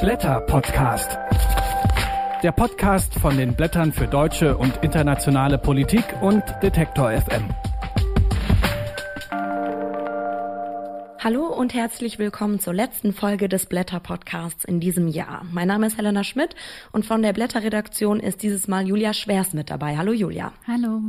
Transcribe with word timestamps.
Blätter 0.00 0.40
Podcast. 0.40 1.18
Der 2.42 2.52
Podcast 2.52 3.14
von 3.16 3.36
den 3.36 3.54
Blättern 3.54 3.92
für 3.92 4.06
deutsche 4.06 4.56
und 4.56 4.78
internationale 4.82 5.58
Politik 5.58 6.04
und 6.22 6.42
Detektor 6.62 7.10
FM. 7.12 7.44
Hallo 11.18 11.48
und 11.48 11.74
herzlich 11.74 12.18
willkommen 12.18 12.60
zur 12.60 12.72
letzten 12.72 13.12
Folge 13.12 13.50
des 13.50 13.66
Blätter 13.66 14.00
Podcasts 14.00 14.64
in 14.64 14.80
diesem 14.80 15.06
Jahr. 15.06 15.44
Mein 15.52 15.68
Name 15.68 15.86
ist 15.86 15.98
Helena 15.98 16.24
Schmidt 16.24 16.54
und 16.92 17.04
von 17.04 17.20
der 17.20 17.34
Blätter 17.34 17.62
Redaktion 17.62 18.20
ist 18.20 18.42
dieses 18.42 18.68
Mal 18.68 18.88
Julia 18.88 19.12
Schwers 19.12 19.52
mit 19.52 19.68
dabei. 19.68 19.98
Hallo 19.98 20.14
Julia. 20.14 20.54
Hallo. 20.66 21.02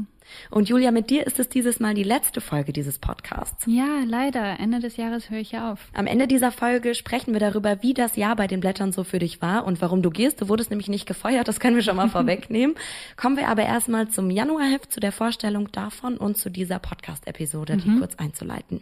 Und 0.49 0.69
Julia, 0.69 0.91
mit 0.91 1.09
dir 1.09 1.25
ist 1.25 1.39
es 1.39 1.49
dieses 1.49 1.79
Mal 1.79 1.93
die 1.93 2.03
letzte 2.03 2.41
Folge 2.41 2.73
dieses 2.73 2.99
Podcasts. 2.99 3.65
Ja, 3.67 4.03
leider. 4.05 4.59
Ende 4.59 4.79
des 4.79 4.97
Jahres 4.97 5.29
höre 5.29 5.39
ich 5.39 5.57
auf. 5.57 5.79
Am 5.93 6.07
Ende 6.07 6.27
dieser 6.27 6.51
Folge 6.51 6.95
sprechen 6.95 7.33
wir 7.33 7.39
darüber, 7.39 7.81
wie 7.81 7.93
das 7.93 8.15
Jahr 8.15 8.35
bei 8.35 8.47
den 8.47 8.59
Blättern 8.59 8.91
so 8.91 9.03
für 9.03 9.19
dich 9.19 9.41
war 9.41 9.65
und 9.65 9.81
warum 9.81 10.01
du 10.01 10.09
gehst. 10.09 10.41
Du 10.41 10.49
wurdest 10.49 10.69
nämlich 10.69 10.89
nicht 10.89 11.05
gefeuert, 11.05 11.47
das 11.47 11.59
können 11.59 11.75
wir 11.75 11.83
schon 11.83 11.95
mal 11.95 12.09
vorwegnehmen. 12.11 12.75
Kommen 13.15 13.37
wir 13.37 13.47
aber 13.47 13.63
erstmal 13.63 14.09
zum 14.09 14.29
Januarheft, 14.29 14.91
zu 14.91 14.99
der 14.99 15.11
Vorstellung 15.11 15.71
davon 15.71 16.17
und 16.17 16.37
zu 16.37 16.49
dieser 16.49 16.79
Podcast-Episode, 16.79 17.77
die 17.77 17.89
mhm. 17.89 17.99
kurz 17.99 18.15
einzuleiten. 18.15 18.81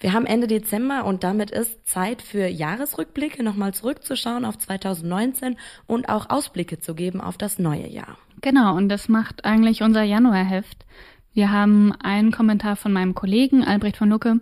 Wir 0.00 0.14
haben 0.14 0.24
Ende 0.24 0.46
Dezember 0.46 1.04
und 1.04 1.24
damit 1.24 1.50
ist 1.50 1.86
Zeit 1.86 2.22
für 2.22 2.46
Jahresrückblicke, 2.46 3.42
nochmal 3.42 3.74
zurückzuschauen 3.74 4.46
auf 4.46 4.56
2019 4.56 5.58
und 5.86 6.08
auch 6.08 6.30
Ausblicke 6.30 6.78
zu 6.78 6.94
geben 6.94 7.20
auf 7.20 7.36
das 7.36 7.58
neue 7.58 7.86
Jahr. 7.86 8.16
Genau, 8.40 8.76
und 8.76 8.88
das 8.88 9.08
macht 9.08 9.44
eigentlich 9.44 9.82
unser 9.82 10.02
Januarheft. 10.02 10.84
Wir 11.32 11.52
haben 11.52 11.92
einen 11.92 12.32
Kommentar 12.32 12.76
von 12.76 12.92
meinem 12.92 13.14
Kollegen 13.14 13.62
Albrecht 13.62 13.96
von 13.96 14.08
Lucke. 14.08 14.40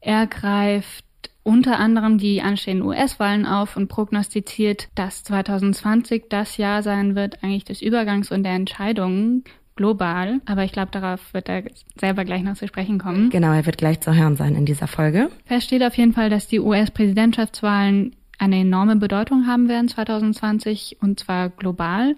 Er 0.00 0.26
greift 0.26 1.04
unter 1.42 1.78
anderem 1.78 2.18
die 2.18 2.42
anstehenden 2.42 2.86
US-Wahlen 2.86 3.46
auf 3.46 3.76
und 3.76 3.88
prognostiziert, 3.88 4.88
dass 4.94 5.24
2020 5.24 6.24
das 6.28 6.56
Jahr 6.58 6.82
sein 6.82 7.14
wird 7.14 7.42
eigentlich 7.42 7.64
des 7.64 7.82
Übergangs 7.82 8.30
und 8.30 8.42
der 8.42 8.52
Entscheidungen 8.52 9.44
global, 9.76 10.40
aber 10.44 10.64
ich 10.64 10.72
glaube, 10.72 10.90
darauf 10.90 11.32
wird 11.32 11.48
er 11.48 11.62
selber 11.98 12.26
gleich 12.26 12.42
noch 12.42 12.54
zu 12.54 12.68
sprechen 12.68 12.98
kommen. 12.98 13.30
Genau, 13.30 13.52
er 13.52 13.64
wird 13.64 13.78
gleich 13.78 14.00
zu 14.00 14.14
hören 14.14 14.36
sein 14.36 14.54
in 14.54 14.66
dieser 14.66 14.86
Folge. 14.86 15.30
Fest 15.46 15.66
steht 15.66 15.82
auf 15.82 15.96
jeden 15.96 16.12
Fall, 16.12 16.28
dass 16.28 16.48
die 16.48 16.60
US-Präsidentschaftswahlen 16.60 18.14
eine 18.38 18.60
enorme 18.60 18.96
Bedeutung 18.96 19.46
haben 19.46 19.68
werden 19.68 19.88
2020 19.88 20.98
und 21.00 21.18
zwar 21.18 21.48
global. 21.48 22.16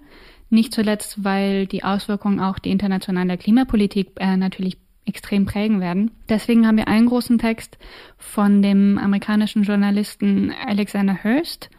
Nicht 0.53 0.71
zuletzt, 0.71 1.23
weil 1.23 1.65
die 1.65 1.83
Auswirkungen 1.83 2.39
auch 2.39 2.59
die 2.59 2.69
internationale 2.69 3.39
Klimapolitik 3.39 4.11
äh, 4.19 4.37
natürlich 4.37 4.77
extrem 5.03 5.47
prägen 5.47 5.81
werden. 5.81 6.11
Deswegen 6.29 6.67
haben 6.67 6.77
wir 6.77 6.87
einen 6.87 7.07
großen 7.07 7.39
Text 7.39 7.79
von 8.19 8.61
dem 8.61 8.99
amerikanischen 8.99 9.63
Journalisten 9.63 10.53
Alexander 10.67 11.23
Hurst, 11.23 11.71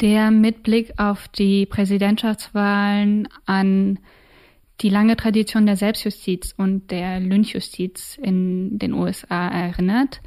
der 0.00 0.30
mit 0.30 0.62
Blick 0.62 0.94
auf 0.96 1.28
die 1.28 1.66
Präsidentschaftswahlen 1.66 3.28
an 3.44 3.98
die 4.80 4.88
lange 4.88 5.14
Tradition 5.14 5.66
der 5.66 5.76
Selbstjustiz 5.76 6.54
und 6.56 6.90
der 6.90 7.20
Lynchjustiz 7.20 8.18
in 8.22 8.78
den 8.78 8.94
USA 8.94 9.48
erinnert. 9.48 10.22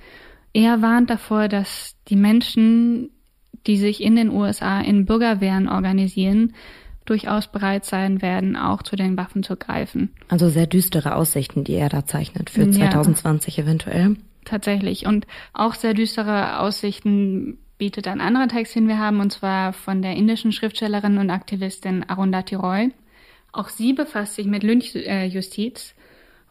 Er 0.53 0.83
warnt 0.83 1.09
davor, 1.09 1.47
dass 1.47 1.95
die 2.09 2.15
Menschen, 2.15 3.09
die 3.65 3.77
sich 3.77 4.03
in 4.03 4.15
den 4.15 4.29
USA 4.29 4.81
in 4.81 5.05
Bürgerwehren 5.05 5.67
organisieren, 5.67 6.53
durchaus 7.05 7.47
bereit 7.47 7.85
sein 7.85 8.21
werden, 8.21 8.55
auch 8.55 8.83
zu 8.83 8.95
den 8.95 9.15
Waffen 9.17 9.43
zu 9.43 9.55
greifen. 9.55 10.11
Also 10.27 10.49
sehr 10.49 10.67
düstere 10.67 11.15
Aussichten, 11.15 11.63
die 11.63 11.73
er 11.73 11.89
da 11.89 12.05
zeichnet 12.05 12.49
für 12.49 12.69
2020 12.69 13.57
ja, 13.57 13.63
eventuell. 13.63 14.15
Tatsächlich. 14.43 15.05
Und 15.05 15.25
auch 15.53 15.73
sehr 15.75 15.93
düstere 15.93 16.59
Aussichten 16.59 17.57
bietet 17.77 18.07
ein 18.07 18.21
anderer 18.21 18.47
Text, 18.47 18.75
den 18.75 18.87
wir 18.87 18.99
haben, 18.99 19.19
und 19.19 19.31
zwar 19.31 19.73
von 19.73 20.01
der 20.01 20.15
indischen 20.15 20.51
Schriftstellerin 20.51 21.17
und 21.17 21.29
Aktivistin 21.29 22.03
Arundhati 22.07 22.55
Roy. 22.55 22.91
Auch 23.51 23.69
sie 23.69 23.93
befasst 23.93 24.35
sich 24.35 24.45
mit 24.45 24.63
Lynchjustiz. 24.63 25.95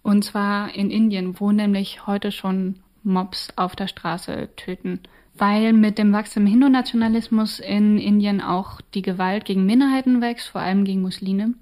Und 0.03 0.25
zwar 0.25 0.75
in 0.75 0.91
Indien, 0.91 1.41
wo 1.41 1.51
nämlich 1.51 2.07
heute 2.07 2.31
schon 2.31 2.77
Mobs 3.03 3.49
auf 3.57 3.75
der 3.75 3.89
Straße 3.89 4.51
töten. 4.57 5.01
Weil 5.37 5.73
mit 5.73 5.99
dem 5.99 6.13
wachsenden 6.13 6.51
Hindu-Nationalismus 6.51 7.59
in 7.59 7.99
Indien 7.99 8.41
auch 8.41 8.81
die 8.95 9.03
Gewalt 9.03 9.45
gegen 9.45 9.67
Minderheiten 9.67 10.21
wächst, 10.21 10.49
vor 10.49 10.61
allem 10.61 10.85
gegen 10.85 11.03
Muslime. 11.03 11.55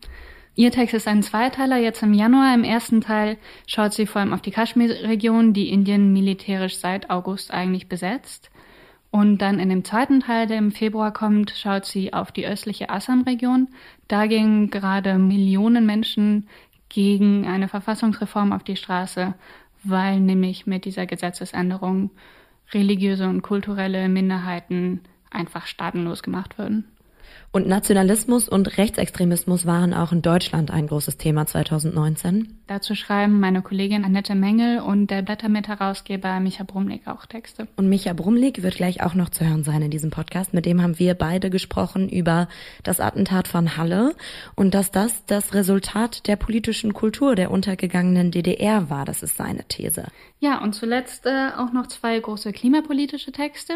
Ihr 0.55 0.71
Text 0.71 0.95
ist 0.95 1.09
ein 1.09 1.23
Zweiteiler. 1.23 1.79
Jetzt 1.79 2.03
im 2.03 2.13
Januar, 2.13 2.55
im 2.55 2.65
ersten 2.65 3.01
Teil, 3.01 3.39
schaut 3.67 3.95
sie 3.95 4.07
vor 4.07 4.21
allem 4.21 4.35
auf 4.35 4.43
die 4.43 4.51
Kaschmir-Region, 4.51 5.55
die 5.55 5.71
Indien 5.71 6.13
militärisch 6.13 6.77
seit 6.77 7.09
August 7.09 7.51
eigentlich 7.51 7.89
besetzt. 7.89 8.51
Und 9.11 9.39
dann 9.39 9.59
in 9.59 9.71
dem 9.71 9.85
zweiten 9.85 10.21
Teil, 10.21 10.47
der 10.47 10.59
im 10.59 10.73
Februar 10.73 11.13
kommt, 11.13 11.51
schaut 11.51 11.87
sie 11.87 12.13
auf 12.13 12.33
die 12.33 12.47
östliche 12.47 12.91
Assam-Region. 12.91 13.69
Da 14.09 14.27
gingen 14.27 14.69
gerade 14.71 15.19
Millionen 15.19 15.87
Menschen 15.87 16.49
gegen 16.91 17.47
eine 17.47 17.69
Verfassungsreform 17.69 18.53
auf 18.53 18.63
die 18.63 18.77
Straße, 18.77 19.35
weil 19.85 20.21
nämlich 20.21 20.67
mit 20.67 20.85
dieser 20.85 21.07
Gesetzesänderung 21.07 22.11
religiöse 22.73 23.29
und 23.29 23.43
kulturelle 23.43 24.09
Minderheiten 24.09 25.01
einfach 25.31 25.67
staatenlos 25.67 26.23
gemacht 26.23 26.59
würden. 26.59 26.85
Und 27.55 27.69
Nationalismus 27.69 28.49
und 28.49 28.79
Rechtsextremismus 28.79 29.67
waren 29.67 29.93
auch 29.93 30.11
in 30.11 30.23
Deutschland 30.23 30.71
ein 30.71 30.87
großes 30.87 31.19
Thema 31.19 31.45
2019. 31.45 32.63
Dazu 32.67 32.95
schreiben 32.95 33.41
meine 33.41 33.61
Kollegin 33.61 34.07
Annette 34.07 34.35
Mengel 34.35 34.81
und 34.81 35.09
der 35.09 35.21
Blättermit-Herausgeber 35.21 36.41
Micha 36.41 36.65
Brumlik 36.65 37.07
auch 37.07 37.27
Texte. 37.27 37.69
Und 37.77 37.91
Micha 37.91 38.15
Brumlik 38.15 38.63
wird 38.63 38.77
gleich 38.77 39.03
auch 39.03 39.13
noch 39.13 39.29
zu 39.29 39.47
hören 39.47 39.65
sein 39.65 39.83
in 39.83 39.91
diesem 39.91 40.11
Podcast. 40.11 40.55
Mit 40.55 40.65
dem 40.65 40.81
haben 40.81 40.99
wir 40.99 41.13
beide 41.13 41.51
gesprochen 41.51 42.09
über 42.09 42.49
das 42.85 43.01
Attentat 43.01 43.49
von 43.49 43.77
Halle 43.77 44.15
und 44.57 44.73
dass 44.73 44.91
das 44.91 45.27
das 45.27 45.53
Resultat 45.53 46.27
der 46.29 46.37
politischen 46.37 46.95
Kultur 46.95 47.35
der 47.35 47.51
untergegangenen 47.51 48.31
DDR 48.31 48.89
war. 48.89 49.05
Das 49.05 49.23
ist 49.23 49.37
seine 49.37 49.65
These. 49.65 50.07
Ja, 50.41 50.63
und 50.63 50.75
zuletzt 50.75 51.27
äh, 51.27 51.51
auch 51.55 51.75
noch 51.75 51.87
zwei 51.89 52.19
große 52.19 52.51
klimapolitische 52.53 53.31
Texte. 53.31 53.75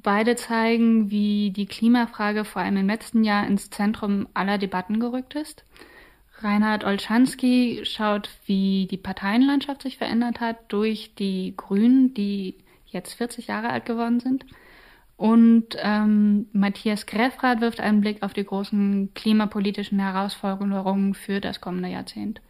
Beide 0.00 0.36
zeigen, 0.36 1.10
wie 1.10 1.50
die 1.50 1.66
Klimafrage 1.66 2.44
vor 2.44 2.62
allem 2.62 2.76
im 2.76 2.86
letzten 2.86 3.24
Jahr 3.24 3.46
ins 3.46 3.70
Zentrum 3.70 4.28
aller 4.32 4.56
Debatten 4.56 5.00
gerückt 5.00 5.34
ist. 5.34 5.64
Reinhard 6.40 6.84
Olschanski 6.84 7.80
schaut, 7.82 8.30
wie 8.46 8.86
die 8.88 8.96
Parteienlandschaft 8.96 9.82
sich 9.82 9.98
verändert 9.98 10.38
hat 10.38 10.56
durch 10.68 11.14
die 11.18 11.54
Grünen, 11.56 12.14
die 12.14 12.54
jetzt 12.86 13.14
40 13.14 13.48
Jahre 13.48 13.70
alt 13.70 13.86
geworden 13.86 14.20
sind. 14.20 14.46
Und 15.16 15.76
ähm, 15.78 16.46
Matthias 16.52 17.06
Greffrath 17.06 17.60
wirft 17.60 17.80
einen 17.80 18.00
Blick 18.00 18.22
auf 18.22 18.34
die 18.34 18.44
großen 18.44 19.12
klimapolitischen 19.14 19.98
Herausforderungen 19.98 21.14
für 21.14 21.40
das 21.40 21.60
kommende 21.60 21.88
Jahrzehnt. 21.88 22.40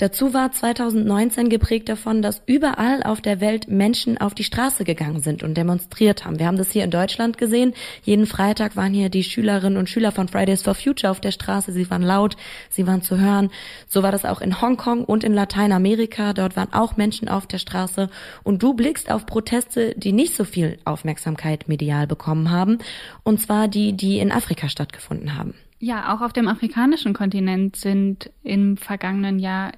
Dazu 0.00 0.32
war 0.32 0.50
2019 0.50 1.50
geprägt 1.50 1.90
davon, 1.90 2.22
dass 2.22 2.40
überall 2.46 3.02
auf 3.02 3.20
der 3.20 3.38
Welt 3.42 3.68
Menschen 3.68 4.16
auf 4.16 4.32
die 4.32 4.44
Straße 4.44 4.84
gegangen 4.84 5.20
sind 5.20 5.42
und 5.42 5.58
demonstriert 5.58 6.24
haben. 6.24 6.38
Wir 6.38 6.46
haben 6.46 6.56
das 6.56 6.70
hier 6.70 6.84
in 6.84 6.90
Deutschland 6.90 7.36
gesehen. 7.36 7.74
Jeden 8.02 8.24
Freitag 8.24 8.76
waren 8.76 8.94
hier 8.94 9.10
die 9.10 9.22
Schülerinnen 9.22 9.76
und 9.76 9.90
Schüler 9.90 10.10
von 10.10 10.26
Fridays 10.26 10.62
for 10.62 10.74
Future 10.74 11.10
auf 11.10 11.20
der 11.20 11.32
Straße. 11.32 11.72
Sie 11.72 11.90
waren 11.90 12.00
laut, 12.00 12.38
sie 12.70 12.86
waren 12.86 13.02
zu 13.02 13.18
hören. 13.18 13.50
So 13.88 14.02
war 14.02 14.10
das 14.10 14.24
auch 14.24 14.40
in 14.40 14.62
Hongkong 14.62 15.04
und 15.04 15.22
in 15.22 15.34
Lateinamerika. 15.34 16.32
Dort 16.32 16.56
waren 16.56 16.72
auch 16.72 16.96
Menschen 16.96 17.28
auf 17.28 17.46
der 17.46 17.58
Straße. 17.58 18.08
Und 18.42 18.62
du 18.62 18.72
blickst 18.72 19.10
auf 19.10 19.26
Proteste, 19.26 19.94
die 19.98 20.12
nicht 20.12 20.34
so 20.34 20.44
viel 20.44 20.78
Aufmerksamkeit 20.86 21.68
medial 21.68 22.06
bekommen 22.06 22.50
haben. 22.50 22.78
Und 23.22 23.38
zwar 23.42 23.68
die, 23.68 23.92
die 23.92 24.18
in 24.18 24.32
Afrika 24.32 24.70
stattgefunden 24.70 25.36
haben. 25.36 25.52
Ja, 25.82 26.14
auch 26.14 26.20
auf 26.20 26.34
dem 26.34 26.46
afrikanischen 26.46 27.14
Kontinent 27.14 27.74
sind 27.74 28.30
im 28.42 28.76
vergangenen 28.76 29.38
Jahr 29.38 29.72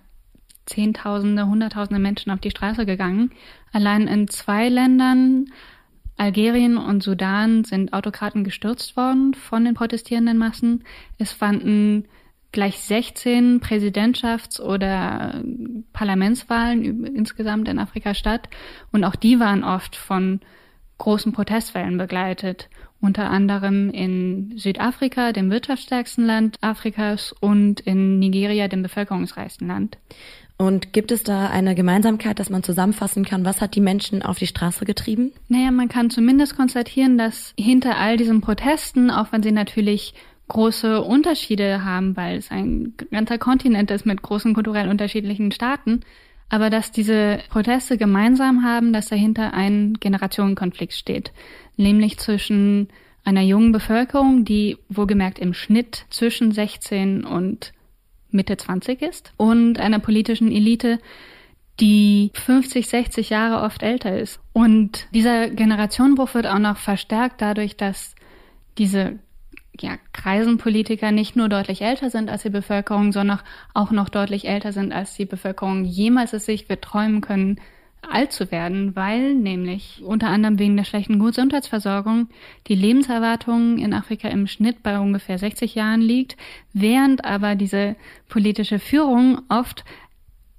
Zehntausende, 0.67 1.47
Hunderttausende 1.47 2.01
Menschen 2.01 2.31
auf 2.31 2.41
die 2.41 2.51
Straße 2.51 2.87
gegangen. 2.87 3.31
Allein 3.73 4.07
in 4.07 4.29
zwei 4.29 4.69
Ländern, 4.69 5.47
Algerien 6.17 6.77
und 6.77 7.03
Sudan, 7.03 7.65
sind 7.65 7.93
Autokraten 7.93 8.45
gestürzt 8.45 8.97
worden 8.97 9.35
von 9.35 9.65
den 9.65 9.75
protestierenden 9.75 10.39
Massen. 10.39 10.85
Es 11.19 11.33
fanden 11.33 12.05
gleich 12.53 12.79
16 12.81 13.61
Präsidentschafts- 13.61 14.61
oder 14.61 15.43
Parlamentswahlen 15.93 17.05
insgesamt 17.07 17.67
in 17.69 17.79
Afrika 17.79 18.15
statt. 18.15 18.49
Und 18.93 19.05
auch 19.05 19.17
die 19.17 19.41
waren 19.41 19.65
oft 19.65 19.97
von 19.97 20.41
großen 20.99 21.33
Protestwellen 21.33 21.99
begleitet. 21.99 22.69
Unter 23.01 23.31
anderem 23.31 23.91
in 23.91 24.57
Südafrika, 24.57 25.33
dem 25.33 25.51
wirtschaftsstärksten 25.51 26.25
Land 26.25 26.57
Afrikas, 26.61 27.33
und 27.41 27.81
in 27.81 28.21
Nigeria, 28.21 28.69
dem 28.69 28.83
bevölkerungsreichsten 28.83 29.67
Land. 29.67 29.99
Und 30.63 30.93
gibt 30.93 31.11
es 31.11 31.25
da 31.25 31.49
eine 31.49 31.75
Gemeinsamkeit, 31.75 32.39
dass 32.39 32.49
man 32.49 32.63
zusammenfassen 32.63 33.25
kann, 33.25 33.45
was 33.45 33.61
hat 33.61 33.75
die 33.75 33.81
Menschen 33.81 34.23
auf 34.23 34.39
die 34.39 34.47
Straße 34.47 34.85
getrieben? 34.85 35.33
Naja, 35.49 35.73
man 35.73 35.89
kann 35.89 36.09
zumindest 36.09 36.55
konstatieren, 36.55 37.19
dass 37.19 37.53
hinter 37.59 37.97
all 37.97 38.17
diesen 38.17 38.43
Protesten, 38.43 39.11
auch 39.11 39.33
wenn 39.33 39.43
sie 39.43 39.51
natürlich 39.51 40.15
große 40.47 41.03
Unterschiede 41.03 41.85
haben, 41.85 42.17
weil 42.17 42.39
es 42.39 42.53
ein 42.53 42.95
ganzer 43.11 43.39
Kontinent 43.39 43.91
ist 43.91 44.07
mit 44.07 44.23
großen 44.23 44.55
kulturell 44.55 44.89
unterschiedlichen 44.89 45.51
Staaten, 45.51 46.03
aber 46.49 46.71
dass 46.71 46.93
diese 46.93 47.41
Proteste 47.51 47.99
gemeinsam 47.99 48.63
haben, 48.63 48.93
dass 48.93 49.09
dahinter 49.09 49.55
ein 49.55 49.95
Generationenkonflikt 49.99 50.93
steht, 50.93 51.33
nämlich 51.77 52.21
zwischen 52.21 52.87
einer 53.25 53.43
jungen 53.43 53.73
Bevölkerung, 53.73 54.45
die 54.45 54.79
wohlgemerkt 54.89 55.41
im 55.41 55.55
Schnitt 55.55 56.07
zwischen 56.09 56.53
16 56.53 57.25
und 57.25 57.73
Mitte 58.33 58.57
20 58.57 59.03
ist 59.03 59.33
und 59.37 59.79
einer 59.79 59.99
politischen 59.99 60.51
Elite, 60.51 60.99
die 61.81 62.31
50, 62.35 62.89
60 62.89 63.31
Jahre 63.31 63.65
oft 63.65 63.83
älter 63.83 64.19
ist. 64.19 64.41
Und 64.53 65.07
dieser 65.13 65.51
Generationenbruch 65.51 66.35
wird 66.35 66.47
auch 66.47 66.59
noch 66.59 66.77
verstärkt 66.77 67.41
dadurch, 67.41 67.77
dass 67.77 68.15
diese 68.79 69.19
ja, 69.81 69.97
Kreisenpolitiker 70.13 71.13
nicht 71.13 71.35
nur 71.35 71.49
deutlich 71.49 71.83
älter 71.83 72.11
sind 72.11 72.31
als 72.31 72.43
die 72.43 72.51
Bevölkerung, 72.51 73.13
sondern 73.13 73.41
auch 73.75 73.91
noch 73.91 74.09
deutlich 74.09 74.47
älter 74.47 74.73
sind, 74.73 74.93
als 74.93 75.15
die 75.15 75.25
Bevölkerung 75.25 75.85
jemals 75.85 76.33
es 76.33 76.45
sich 76.45 76.69
wird 76.69 76.83
träumen 76.83 77.21
können, 77.21 77.59
alt 78.03 78.33
zu 78.33 78.51
werden, 78.51 78.95
weil 78.97 79.35
nämlich 79.35 80.03
unter 80.05 80.29
anderem 80.29 80.59
wegen 80.59 80.77
der 80.77 80.85
schlechten 80.85 81.19
Gesundheitsversorgung 81.19 82.29
die 82.67 82.75
Lebenserwartung 82.75 83.79
in 83.79 83.95
Afrika 83.95 84.29
im 84.29 84.47
Schnitt 84.47 84.83
bei 84.83 84.99
ungefähr 84.99 85.39
60 85.39 85.75
Jahren 85.75 86.01
liegt, 86.01 86.37
während 86.73 87.25
aber 87.25 87.55
diese 87.55 87.97
politische 88.29 88.79
Führung 88.79 89.43
oft 89.49 89.85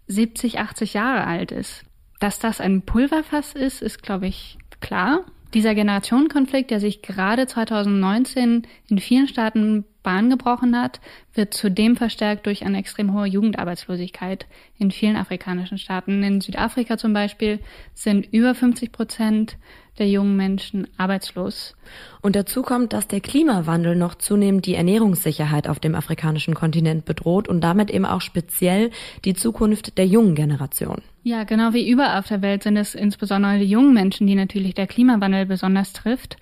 70, 0.07 0.59
80 0.59 0.93
Jahre 0.93 1.25
alt 1.25 1.51
ist. 1.51 1.83
Dass 2.19 2.39
das 2.39 2.61
ein 2.61 2.83
Pulverfass 2.83 3.53
ist, 3.53 3.81
ist, 3.81 4.01
glaube 4.01 4.27
ich, 4.27 4.57
klar. 4.79 5.25
Dieser 5.53 5.75
Generationenkonflikt, 5.75 6.71
der 6.71 6.79
sich 6.79 7.01
gerade 7.01 7.45
2019 7.45 8.63
in 8.89 8.99
vielen 8.99 9.27
Staaten 9.27 9.85
Bahn 10.01 10.29
gebrochen 10.29 10.77
hat, 10.79 10.99
wird 11.33 11.53
zudem 11.53 11.95
verstärkt 11.95 12.45
durch 12.45 12.65
eine 12.65 12.77
extrem 12.77 13.13
hohe 13.13 13.27
Jugendarbeitslosigkeit 13.27 14.47
in 14.77 14.91
vielen 14.91 15.15
afrikanischen 15.15 15.77
Staaten. 15.77 16.23
In 16.23 16.41
Südafrika 16.41 16.97
zum 16.97 17.13
Beispiel 17.13 17.59
sind 17.93 18.27
über 18.33 18.53
50 18.53 18.91
Prozent 18.91 19.57
der 19.99 20.09
jungen 20.09 20.35
Menschen 20.35 20.87
arbeitslos. 20.97 21.75
Und 22.21 22.35
dazu 22.35 22.61
kommt, 22.61 22.93
dass 22.93 23.07
der 23.07 23.21
Klimawandel 23.21 23.95
noch 23.95 24.15
zunehmend 24.15 24.65
die 24.65 24.75
Ernährungssicherheit 24.75 25.67
auf 25.67 25.79
dem 25.79 25.95
afrikanischen 25.95 26.55
Kontinent 26.55 27.05
bedroht 27.05 27.47
und 27.47 27.61
damit 27.61 27.91
eben 27.91 28.05
auch 28.05 28.21
speziell 28.21 28.91
die 29.25 29.33
Zukunft 29.33 29.97
der 29.97 30.07
jungen 30.07 30.35
Generation. 30.35 31.01
Ja, 31.23 31.43
genau 31.43 31.73
wie 31.73 31.89
überall 31.89 32.19
auf 32.19 32.27
der 32.27 32.41
Welt 32.41 32.63
sind 32.63 32.77
es 32.77 32.95
insbesondere 32.95 33.59
die 33.59 33.65
jungen 33.65 33.93
Menschen, 33.93 34.27
die 34.27 34.35
natürlich 34.35 34.73
der 34.73 34.87
Klimawandel 34.87 35.45
besonders 35.45 35.93
trifft. 35.93 36.37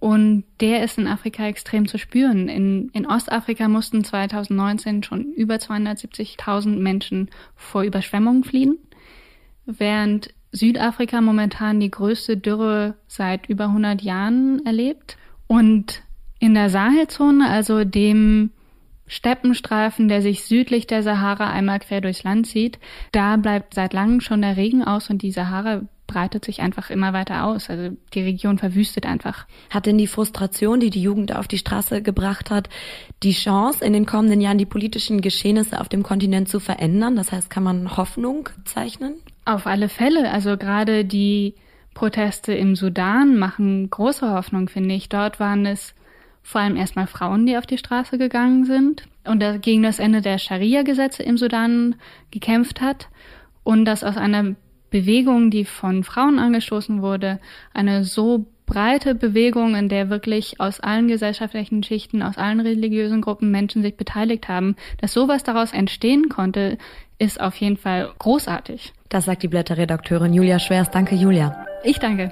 Und 0.00 0.44
der 0.60 0.84
ist 0.84 0.98
in 0.98 1.08
Afrika 1.08 1.46
extrem 1.46 1.88
zu 1.88 1.98
spüren. 1.98 2.48
In, 2.48 2.88
in 2.92 3.06
Ostafrika 3.06 3.68
mussten 3.68 4.04
2019 4.04 5.02
schon 5.02 5.32
über 5.32 5.56
270.000 5.56 6.78
Menschen 6.78 7.30
vor 7.56 7.82
Überschwemmungen 7.82 8.44
fliehen, 8.44 8.78
während 9.66 10.30
Südafrika 10.52 11.20
momentan 11.20 11.80
die 11.80 11.90
größte 11.90 12.36
Dürre 12.36 12.94
seit 13.06 13.48
über 13.48 13.64
100 13.64 14.02
Jahren 14.02 14.64
erlebt. 14.64 15.16
Und 15.46 16.02
in 16.38 16.54
der 16.54 16.70
Sahelzone, 16.70 17.48
also 17.48 17.84
dem 17.84 18.50
Steppenstreifen, 19.06 20.08
der 20.08 20.22
sich 20.22 20.44
südlich 20.44 20.86
der 20.86 21.02
Sahara 21.02 21.50
einmal 21.50 21.80
quer 21.80 22.00
durchs 22.00 22.24
Land 22.24 22.46
zieht, 22.46 22.78
da 23.12 23.36
bleibt 23.36 23.74
seit 23.74 23.92
langem 23.92 24.20
schon 24.20 24.42
der 24.42 24.56
Regen 24.56 24.84
aus 24.84 25.10
und 25.10 25.22
die 25.22 25.32
Sahara 25.32 25.82
breitet 26.06 26.44
sich 26.44 26.60
einfach 26.60 26.90
immer 26.90 27.12
weiter 27.12 27.44
aus. 27.44 27.70
Also 27.70 27.96
die 28.14 28.22
Region 28.22 28.58
verwüstet 28.58 29.06
einfach. 29.06 29.46
Hat 29.70 29.86
denn 29.86 29.98
die 29.98 30.06
Frustration, 30.06 30.80
die 30.80 30.90
die 30.90 31.02
Jugend 31.02 31.34
auf 31.34 31.46
die 31.46 31.58
Straße 31.58 32.02
gebracht 32.02 32.50
hat, 32.50 32.68
die 33.22 33.32
Chance, 33.32 33.84
in 33.84 33.92
den 33.92 34.06
kommenden 34.06 34.40
Jahren 34.40 34.58
die 34.58 34.66
politischen 34.66 35.20
Geschehnisse 35.20 35.80
auf 35.80 35.88
dem 35.88 36.02
Kontinent 36.02 36.48
zu 36.48 36.60
verändern? 36.60 37.14
Das 37.16 37.30
heißt, 37.30 37.50
kann 37.50 37.62
man 37.62 37.96
Hoffnung 37.96 38.48
zeichnen? 38.64 39.14
Auf 39.48 39.66
alle 39.66 39.88
Fälle. 39.88 40.30
Also 40.30 40.58
gerade 40.58 41.06
die 41.06 41.54
Proteste 41.94 42.52
im 42.52 42.76
Sudan 42.76 43.38
machen 43.38 43.88
große 43.88 44.30
Hoffnung, 44.30 44.68
finde 44.68 44.94
ich. 44.94 45.08
Dort 45.08 45.40
waren 45.40 45.64
es 45.64 45.94
vor 46.42 46.60
allem 46.60 46.76
erstmal 46.76 47.06
Frauen, 47.06 47.46
die 47.46 47.56
auf 47.56 47.64
die 47.64 47.78
Straße 47.78 48.18
gegangen 48.18 48.66
sind 48.66 49.08
und 49.24 49.42
gegen 49.62 49.82
das 49.82 50.00
Ende 50.00 50.20
der 50.20 50.36
Scharia-Gesetze 50.36 51.22
im 51.22 51.38
Sudan 51.38 51.94
gekämpft 52.30 52.82
hat 52.82 53.08
und 53.64 53.86
das 53.86 54.04
aus 54.04 54.18
einer 54.18 54.54
Bewegung, 54.90 55.50
die 55.50 55.64
von 55.64 56.04
Frauen 56.04 56.38
angestoßen 56.38 57.00
wurde, 57.00 57.40
eine 57.72 58.04
so 58.04 58.44
breite 58.66 59.14
Bewegung, 59.14 59.76
in 59.76 59.88
der 59.88 60.10
wirklich 60.10 60.60
aus 60.60 60.78
allen 60.78 61.08
gesellschaftlichen 61.08 61.82
Schichten, 61.82 62.22
aus 62.22 62.36
allen 62.36 62.60
religiösen 62.60 63.22
Gruppen 63.22 63.50
Menschen 63.50 63.80
sich 63.80 63.96
beteiligt 63.96 64.46
haben, 64.46 64.76
dass 65.00 65.14
sowas 65.14 65.42
daraus 65.42 65.72
entstehen 65.72 66.28
konnte, 66.28 66.76
ist 67.18 67.40
auf 67.40 67.56
jeden 67.56 67.78
Fall 67.78 68.12
großartig. 68.18 68.92
Das 69.08 69.24
sagt 69.24 69.42
die 69.42 69.48
Blätterredakteurin 69.48 70.34
Julia 70.34 70.58
Schwers. 70.58 70.90
Danke, 70.90 71.14
Julia. 71.14 71.64
Ich 71.82 71.98
danke. 71.98 72.30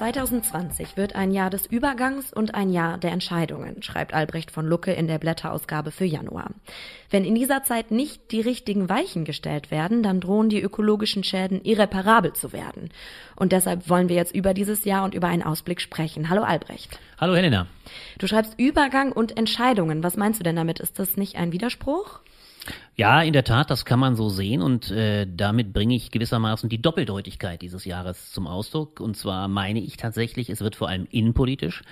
2020 0.00 0.96
wird 0.96 1.14
ein 1.14 1.30
Jahr 1.30 1.50
des 1.50 1.66
Übergangs 1.66 2.32
und 2.32 2.54
ein 2.54 2.70
Jahr 2.70 2.96
der 2.96 3.12
Entscheidungen, 3.12 3.82
schreibt 3.82 4.14
Albrecht 4.14 4.50
von 4.50 4.66
Lucke 4.66 4.92
in 4.92 5.06
der 5.06 5.18
Blätterausgabe 5.18 5.90
für 5.90 6.06
Januar. 6.06 6.52
Wenn 7.10 7.26
in 7.26 7.34
dieser 7.34 7.64
Zeit 7.64 7.90
nicht 7.90 8.32
die 8.32 8.40
richtigen 8.40 8.88
Weichen 8.88 9.26
gestellt 9.26 9.70
werden, 9.70 10.02
dann 10.02 10.22
drohen 10.22 10.48
die 10.48 10.62
ökologischen 10.62 11.22
Schäden 11.22 11.62
irreparabel 11.62 12.32
zu 12.32 12.54
werden. 12.54 12.88
Und 13.36 13.52
deshalb 13.52 13.90
wollen 13.90 14.08
wir 14.08 14.16
jetzt 14.16 14.34
über 14.34 14.54
dieses 14.54 14.86
Jahr 14.86 15.04
und 15.04 15.12
über 15.12 15.28
einen 15.28 15.42
Ausblick 15.42 15.82
sprechen. 15.82 16.30
Hallo 16.30 16.44
Albrecht. 16.44 16.98
Hallo 17.18 17.34
Helena. 17.34 17.66
Du 18.18 18.26
schreibst 18.26 18.54
Übergang 18.58 19.12
und 19.12 19.36
Entscheidungen. 19.36 20.02
Was 20.02 20.16
meinst 20.16 20.40
du 20.40 20.44
denn 20.44 20.56
damit? 20.56 20.80
Ist 20.80 20.98
das 20.98 21.18
nicht 21.18 21.36
ein 21.36 21.52
Widerspruch? 21.52 22.20
Ja, 22.96 23.22
in 23.22 23.32
der 23.32 23.44
Tat, 23.44 23.70
das 23.70 23.84
kann 23.84 23.98
man 23.98 24.14
so 24.14 24.28
sehen 24.28 24.60
und 24.60 24.90
äh, 24.90 25.26
damit 25.26 25.72
bringe 25.72 25.94
ich 25.94 26.10
gewissermaßen 26.10 26.68
die 26.68 26.82
Doppeldeutigkeit 26.82 27.62
dieses 27.62 27.86
Jahres 27.86 28.32
zum 28.32 28.46
Ausdruck. 28.46 29.00
Und 29.00 29.16
zwar 29.16 29.48
meine 29.48 29.80
ich 29.80 29.96
tatsächlich, 29.96 30.50
es 30.50 30.60
wird 30.60 30.76
vor 30.76 30.88
allem 30.88 31.06
innenpolitisch 31.10 31.82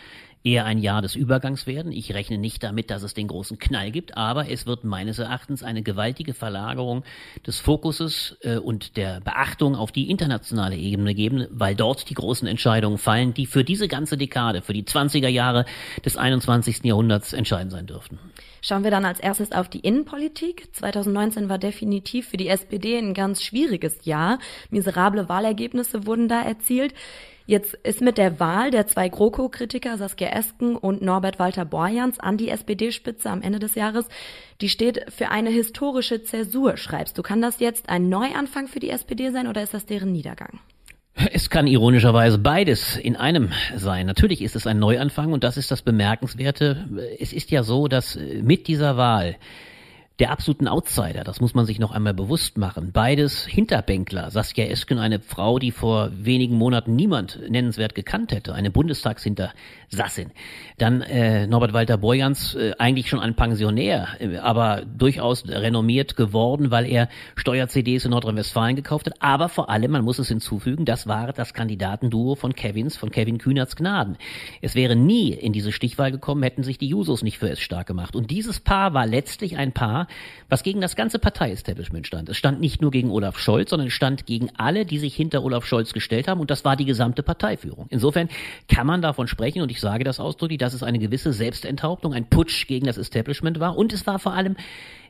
eher 0.44 0.64
ein 0.64 0.78
Jahr 0.78 1.02
des 1.02 1.16
Übergangs 1.16 1.66
werden. 1.66 1.92
Ich 1.92 2.12
rechne 2.14 2.38
nicht 2.38 2.62
damit, 2.62 2.90
dass 2.90 3.02
es 3.02 3.14
den 3.14 3.28
großen 3.28 3.58
Knall 3.58 3.90
gibt, 3.90 4.16
aber 4.16 4.50
es 4.50 4.66
wird 4.66 4.84
meines 4.84 5.18
Erachtens 5.18 5.62
eine 5.62 5.82
gewaltige 5.82 6.34
Verlagerung 6.34 7.04
des 7.46 7.58
Fokuses 7.58 8.36
äh, 8.42 8.58
und 8.58 8.96
der 8.96 9.20
Beachtung 9.20 9.74
auf 9.74 9.92
die 9.92 10.10
internationale 10.10 10.76
Ebene 10.76 11.14
geben, 11.14 11.46
weil 11.50 11.74
dort 11.74 12.08
die 12.08 12.14
großen 12.14 12.46
Entscheidungen 12.46 12.98
fallen, 12.98 13.34
die 13.34 13.46
für 13.46 13.64
diese 13.64 13.88
ganze 13.88 14.16
Dekade, 14.16 14.62
für 14.62 14.74
die 14.74 14.84
20er 14.84 15.28
Jahre 15.28 15.64
des 16.04 16.16
21. 16.16 16.84
Jahrhunderts 16.84 17.32
entscheidend 17.32 17.72
sein 17.72 17.86
dürften. 17.86 18.18
Schauen 18.60 18.84
wir 18.84 18.90
dann 18.90 19.04
als 19.04 19.20
erstes 19.20 19.52
auf 19.52 19.68
die 19.68 19.80
Innenpolitik. 19.80 20.68
2019 20.74 21.48
war 21.48 21.58
definitiv 21.58 22.28
für 22.28 22.36
die 22.36 22.48
SPD 22.48 22.98
ein 22.98 23.14
ganz 23.14 23.42
schwieriges 23.42 24.04
Jahr. 24.04 24.38
Miserable 24.70 25.28
Wahlergebnisse 25.28 26.06
wurden 26.06 26.28
da 26.28 26.42
erzielt. 26.42 26.94
Jetzt 27.48 27.72
ist 27.82 28.02
mit 28.02 28.18
der 28.18 28.40
Wahl 28.40 28.70
der 28.70 28.86
zwei 28.86 29.08
GroKo-Kritiker 29.08 29.96
Saskia 29.96 30.28
Esken 30.28 30.76
und 30.76 31.00
Norbert 31.00 31.38
Walter 31.38 31.64
Borjans 31.64 32.20
an 32.20 32.36
die 32.36 32.50
SPD-Spitze 32.50 33.30
am 33.30 33.40
Ende 33.40 33.58
des 33.58 33.74
Jahres, 33.74 34.06
die 34.60 34.68
steht 34.68 35.10
für 35.10 35.30
eine 35.30 35.48
historische 35.48 36.22
Zäsur, 36.22 36.76
schreibst 36.76 37.16
du. 37.16 37.22
Kann 37.22 37.40
das 37.40 37.58
jetzt 37.58 37.88
ein 37.88 38.10
Neuanfang 38.10 38.68
für 38.68 38.80
die 38.80 38.90
SPD 38.90 39.30
sein 39.30 39.46
oder 39.46 39.62
ist 39.62 39.72
das 39.72 39.86
deren 39.86 40.12
Niedergang? 40.12 40.60
Es 41.32 41.50
kann 41.50 41.66
ironischerweise 41.66 42.38
beides 42.38 42.96
in 42.96 43.16
einem 43.16 43.50
sein. 43.76 44.06
Natürlich 44.06 44.40
ist 44.40 44.54
es 44.54 44.66
ein 44.66 44.78
Neuanfang 44.78 45.32
und 45.32 45.42
das 45.42 45.56
ist 45.56 45.70
das 45.70 45.82
Bemerkenswerte. 45.82 46.88
Es 47.18 47.32
ist 47.32 47.50
ja 47.50 47.64
so, 47.64 47.88
dass 47.88 48.18
mit 48.42 48.68
dieser 48.68 48.96
Wahl 48.96 49.36
der 50.18 50.32
absoluten 50.32 50.66
Outsider, 50.66 51.22
das 51.22 51.40
muss 51.40 51.54
man 51.54 51.64
sich 51.64 51.78
noch 51.78 51.92
einmal 51.92 52.12
bewusst 52.12 52.58
machen. 52.58 52.90
Beides 52.92 53.46
Hinterbänkler. 53.46 54.32
Saskia 54.32 54.66
Esken, 54.66 54.98
eine 54.98 55.20
Frau, 55.20 55.60
die 55.60 55.70
vor 55.70 56.10
wenigen 56.12 56.56
Monaten 56.56 56.96
niemand 56.96 57.38
nennenswert 57.48 57.94
gekannt 57.94 58.32
hätte, 58.32 58.52
eine 58.52 58.72
Bundestagshintersassin. 58.72 60.32
Dann 60.76 61.02
äh, 61.02 61.46
Norbert 61.46 61.72
Walter 61.72 61.98
Borjans, 61.98 62.56
äh, 62.56 62.72
eigentlich 62.78 63.08
schon 63.08 63.20
ein 63.20 63.36
Pensionär, 63.36 64.08
äh, 64.18 64.38
aber 64.38 64.82
durchaus 64.84 65.46
renommiert 65.46 66.16
geworden, 66.16 66.72
weil 66.72 66.86
er 66.86 67.08
Steuer-CDs 67.36 68.04
in 68.04 68.10
Nordrhein-Westfalen 68.10 68.74
gekauft 68.74 69.06
hat. 69.06 69.22
Aber 69.22 69.48
vor 69.48 69.70
allem, 69.70 69.92
man 69.92 70.04
muss 70.04 70.18
es 70.18 70.26
hinzufügen, 70.26 70.84
das 70.84 71.06
war 71.06 71.32
das 71.32 71.54
Kandidatenduo 71.54 72.34
von 72.34 72.54
Kevins, 72.54 72.96
von 72.96 73.10
Kevin 73.12 73.38
Kühnerts 73.38 73.76
Gnaden. 73.76 74.16
Es 74.62 74.74
wäre 74.74 74.96
nie 74.96 75.30
in 75.30 75.52
diese 75.52 75.70
Stichwahl 75.70 76.10
gekommen, 76.10 76.42
hätten 76.42 76.64
sich 76.64 76.78
die 76.78 76.88
Jusos 76.88 77.22
nicht 77.22 77.38
für 77.38 77.50
es 77.50 77.60
stark 77.60 77.86
gemacht. 77.86 78.16
Und 78.16 78.32
dieses 78.32 78.58
Paar 78.58 78.94
war 78.94 79.06
letztlich 79.06 79.56
ein 79.56 79.72
Paar, 79.72 80.07
was 80.48 80.62
gegen 80.62 80.80
das 80.80 80.96
ganze 80.96 81.18
Partei-Establishment 81.18 82.06
stand. 82.06 82.28
Es 82.28 82.36
stand 82.36 82.60
nicht 82.60 82.80
nur 82.80 82.90
gegen 82.90 83.10
Olaf 83.10 83.38
Scholz, 83.38 83.70
sondern 83.70 83.88
es 83.88 83.94
stand 83.94 84.26
gegen 84.26 84.50
alle, 84.56 84.86
die 84.86 84.98
sich 84.98 85.14
hinter 85.14 85.42
Olaf 85.42 85.64
Scholz 85.66 85.92
gestellt 85.92 86.28
haben 86.28 86.40
und 86.40 86.50
das 86.50 86.64
war 86.64 86.76
die 86.76 86.84
gesamte 86.84 87.22
Parteiführung. 87.22 87.86
Insofern 87.90 88.28
kann 88.68 88.86
man 88.86 89.02
davon 89.02 89.28
sprechen 89.28 89.62
und 89.62 89.70
ich 89.70 89.80
sage 89.80 90.04
das 90.04 90.20
ausdrücklich, 90.20 90.58
dass 90.58 90.74
es 90.74 90.82
eine 90.82 90.98
gewisse 90.98 91.32
Selbstenthauptung, 91.32 92.14
ein 92.14 92.28
Putsch 92.28 92.66
gegen 92.66 92.86
das 92.86 92.98
Establishment 92.98 93.60
war 93.60 93.76
und 93.76 93.92
es 93.92 94.06
war 94.06 94.18
vor 94.18 94.34
allem 94.34 94.56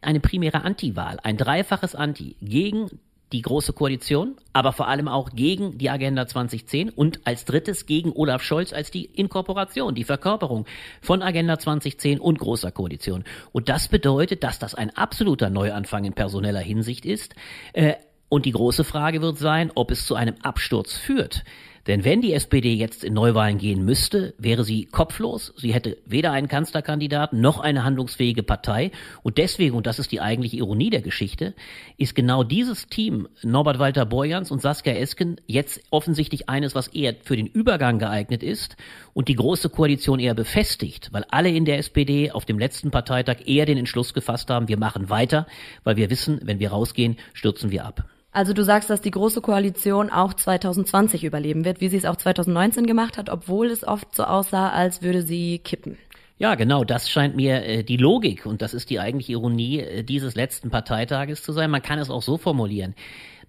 eine 0.03 0.21
primäre 0.21 0.63
Anti-Wahl, 0.63 1.19
ein 1.23 1.37
dreifaches 1.37 1.95
Anti 1.95 2.37
gegen 2.41 2.89
die 3.33 3.43
Große 3.43 3.73
Koalition, 3.73 4.37
aber 4.53 4.73
vor 4.73 4.89
allem 4.89 5.09
auch 5.09 5.31
gegen 5.31 5.77
die 5.77 5.91
Agenda 5.91 6.27
2010 6.27 6.91
und 6.91 7.21
als 7.25 7.45
drittes 7.45 7.87
gegen 7.87 8.13
Olaf 8.13 8.43
Scholz 8.43 8.73
als 8.73 8.91
die 8.91 9.05
Inkorporation, 9.05 9.95
die 9.95 10.05
Verkörperung 10.05 10.67
von 11.03 11.23
Agenda 11.23 11.59
2010 11.59 12.21
und 12.21 12.39
Großer 12.39 12.73
Koalition. 12.73 13.25
Und 13.53 13.69
das 13.69 13.89
bedeutet, 13.89 14.43
dass 14.45 14.59
das 14.59 14.75
ein 14.75 14.97
absoluter 14.97 15.51
Neuanfang 15.51 16.05
in 16.05 16.15
personeller 16.15 16.61
Hinsicht 16.61 17.05
ist. 17.05 17.35
Äh, 17.73 17.95
und 18.31 18.45
die 18.45 18.53
große 18.53 18.85
Frage 18.85 19.23
wird 19.23 19.39
sein, 19.39 19.73
ob 19.75 19.91
es 19.91 20.07
zu 20.07 20.15
einem 20.15 20.37
Absturz 20.43 20.95
führt. 20.95 21.45
Denn 21.89 22.05
wenn 22.05 22.21
die 22.21 22.35
SPD 22.35 22.75
jetzt 22.75 23.03
in 23.03 23.15
Neuwahlen 23.15 23.57
gehen 23.57 23.83
müsste, 23.83 24.35
wäre 24.37 24.63
sie 24.63 24.85
kopflos. 24.85 25.55
Sie 25.57 25.73
hätte 25.73 25.97
weder 26.05 26.33
einen 26.33 26.47
Kanzlerkandidaten 26.47 27.41
noch 27.41 27.61
eine 27.61 27.83
handlungsfähige 27.83 28.43
Partei. 28.43 28.91
Und 29.23 29.39
deswegen, 29.39 29.75
und 29.75 29.87
das 29.87 29.99
ist 29.99 30.13
die 30.13 30.21
eigentliche 30.21 30.59
Ironie 30.59 30.91
der 30.91 31.01
Geschichte, 31.01 31.55
ist 31.97 32.15
genau 32.15 32.45
dieses 32.45 32.89
Team, 32.89 33.27
Norbert 33.43 33.79
Walter 33.79 34.05
Borjans 34.05 34.51
und 34.51 34.61
Saskia 34.61 34.93
Esken, 34.93 35.41
jetzt 35.47 35.81
offensichtlich 35.89 36.51
eines, 36.51 36.75
was 36.75 36.89
eher 36.89 37.15
für 37.23 37.37
den 37.37 37.47
Übergang 37.47 37.99
geeignet 37.99 38.43
ist 38.43 38.77
und 39.15 39.29
die 39.29 39.37
große 39.37 39.71
Koalition 39.71 40.21
eher 40.21 40.35
befestigt, 40.35 41.09
weil 41.13 41.25
alle 41.31 41.49
in 41.49 41.65
der 41.65 41.79
SPD 41.79 42.31
auf 42.31 42.45
dem 42.45 42.59
letzten 42.59 42.91
Parteitag 42.91 43.47
eher 43.47 43.65
den 43.65 43.79
Entschluss 43.79 44.13
gefasst 44.13 44.51
haben, 44.51 44.69
wir 44.69 44.79
machen 44.79 45.09
weiter, 45.09 45.47
weil 45.85 45.97
wir 45.97 46.11
wissen, 46.11 46.39
wenn 46.43 46.59
wir 46.59 46.69
rausgehen, 46.71 47.17
stürzen 47.33 47.71
wir 47.71 47.87
ab. 47.87 48.05
Also 48.39 48.53
du 48.53 48.63
sagst, 48.63 48.89
dass 48.89 49.01
die 49.01 49.11
Große 49.11 49.41
Koalition 49.41 50.11
auch 50.11 50.33
2020 50.33 51.25
überleben 51.25 51.65
wird, 51.65 51.81
wie 51.81 51.89
sie 51.89 51.97
es 51.97 52.05
auch 52.05 52.15
2019 52.15 52.87
gemacht 52.87 53.19
hat, 53.19 53.31
obwohl 53.31 53.67
es 53.67 53.83
oft 53.83 54.15
so 54.15 54.23
aussah, 54.23 54.69
als 54.69 55.03
würde 55.03 55.23
sie 55.23 55.59
kippen. 55.59 55.99
Ja, 56.39 56.55
genau, 56.55 56.85
das 56.85 57.11
scheint 57.11 57.35
mir 57.35 57.65
äh, 57.65 57.83
die 57.83 57.97
Logik 57.97 58.47
und 58.47 58.63
das 58.63 58.75
ist 58.75 58.91
die 58.91 59.01
eigentliche 59.01 59.33
Ironie 59.33 59.81
äh, 59.81 60.05
dieses 60.05 60.37
letzten 60.37 60.71
Parteitages 60.71 61.43
zu 61.43 61.51
sein. 61.51 61.69
Man 61.69 61.83
kann 61.83 61.99
es 61.99 62.11
auch 62.11 62.23
so 62.23 62.39
formulieren. 62.39 62.95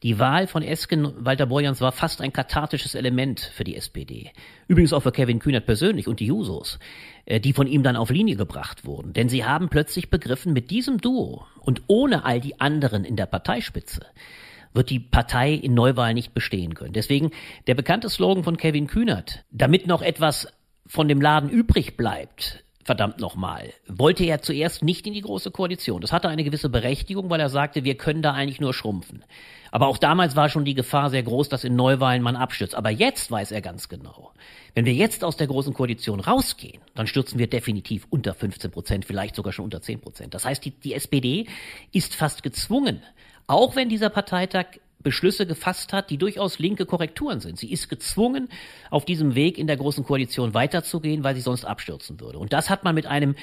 Die 0.01 0.17
Wahl 0.17 0.47
von 0.47 0.63
Esken 0.63 1.13
Walter 1.23 1.45
Borjans 1.45 1.81
war 1.81 1.91
fast 1.91 2.19
ein 2.19 2.33
kathartisches 2.33 2.95
Element 2.95 3.41
für 3.41 3.63
die 3.63 3.75
SPD. 3.75 4.31
Übrigens 4.67 4.91
auch 4.93 5.03
für 5.03 5.11
Kevin 5.11 5.37
Kühnert 5.37 5.67
persönlich 5.67 6.07
und 6.07 6.19
die 6.19 6.25
Jusos, 6.25 6.79
äh, 7.25 7.39
die 7.39 7.53
von 7.53 7.67
ihm 7.67 7.83
dann 7.83 7.95
auf 7.95 8.09
Linie 8.09 8.37
gebracht 8.37 8.85
wurden. 8.85 9.13
Denn 9.13 9.29
sie 9.29 9.45
haben 9.45 9.69
plötzlich 9.69 10.09
begriffen, 10.09 10.51
mit 10.51 10.71
diesem 10.71 10.97
Duo 10.97 11.45
und 11.59 11.83
ohne 11.85 12.25
all 12.25 12.39
die 12.39 12.59
anderen 12.59 13.05
in 13.05 13.17
der 13.17 13.27
Parteispitze 13.27 14.01
wird 14.73 14.89
die 14.89 14.99
Partei 14.99 15.53
in 15.53 15.73
Neuwahlen 15.73 16.15
nicht 16.15 16.33
bestehen 16.33 16.75
können. 16.75 16.93
Deswegen 16.93 17.31
der 17.67 17.75
bekannte 17.75 18.09
Slogan 18.09 18.43
von 18.43 18.57
Kevin 18.57 18.87
Kühnert, 18.87 19.43
damit 19.51 19.87
noch 19.87 20.01
etwas 20.01 20.47
von 20.85 21.07
dem 21.07 21.21
Laden 21.21 21.49
übrig 21.49 21.97
bleibt, 21.97 22.63
verdammt 22.89 23.19
nochmal, 23.19 23.71
wollte 23.87 24.23
er 24.23 24.41
zuerst 24.41 24.81
nicht 24.81 25.05
in 25.05 25.13
die 25.13 25.21
große 25.21 25.51
Koalition. 25.51 26.01
Das 26.01 26.11
hatte 26.11 26.27
eine 26.27 26.43
gewisse 26.43 26.69
Berechtigung, 26.69 27.29
weil 27.29 27.39
er 27.39 27.49
sagte, 27.49 27.83
wir 27.83 27.95
können 27.95 28.23
da 28.23 28.33
eigentlich 28.33 28.59
nur 28.59 28.73
schrumpfen. 28.73 29.23
Aber 29.69 29.85
auch 29.85 29.99
damals 29.99 30.35
war 30.35 30.49
schon 30.49 30.65
die 30.65 30.73
Gefahr 30.73 31.11
sehr 31.11 31.21
groß, 31.21 31.49
dass 31.49 31.63
in 31.63 31.75
Neuwahlen 31.75 32.23
man 32.23 32.35
abstürzt. 32.35 32.73
Aber 32.73 32.89
jetzt 32.89 33.29
weiß 33.29 33.51
er 33.51 33.61
ganz 33.61 33.89
genau, 33.89 34.31
wenn 34.73 34.85
wir 34.85 34.93
jetzt 34.93 35.23
aus 35.23 35.37
der 35.37 35.45
großen 35.45 35.75
Koalition 35.75 36.19
rausgehen, 36.19 36.81
dann 36.95 37.05
stürzen 37.05 37.37
wir 37.37 37.47
definitiv 37.47 38.07
unter 38.09 38.33
15 38.33 38.71
Prozent, 38.71 39.05
vielleicht 39.05 39.35
sogar 39.35 39.53
schon 39.53 39.65
unter 39.65 39.83
10 39.83 40.01
Prozent. 40.01 40.33
Das 40.33 40.45
heißt, 40.45 40.65
die, 40.65 40.71
die 40.71 40.95
SPD 40.95 41.45
ist 41.91 42.15
fast 42.15 42.41
gezwungen, 42.41 43.03
auch 43.49 43.75
wenn 43.75 43.89
dieser 43.89 44.09
Parteitag 44.09 44.65
Beschlüsse 45.01 45.45
gefasst 45.47 45.93
hat, 45.93 46.09
die 46.09 46.17
durchaus 46.17 46.59
linke 46.59 46.85
Korrekturen 46.85 47.39
sind. 47.39 47.57
Sie 47.57 47.71
ist 47.71 47.87
gezwungen, 47.87 48.49
auf 48.89 49.05
diesem 49.05 49.33
Weg 49.33 49.57
in 49.57 49.65
der 49.65 49.77
Großen 49.77 50.03
Koalition 50.03 50.53
weiterzugehen, 50.53 51.23
weil 51.23 51.35
sie 51.35 51.41
sonst 51.41 51.63
abstürzen 51.63 52.19
würde. 52.19 52.37
Und 52.37 52.51
das 52.51 52.69
hat 52.69 52.83
man 52.83 52.95
mit 52.95 53.05
einem 53.05 53.35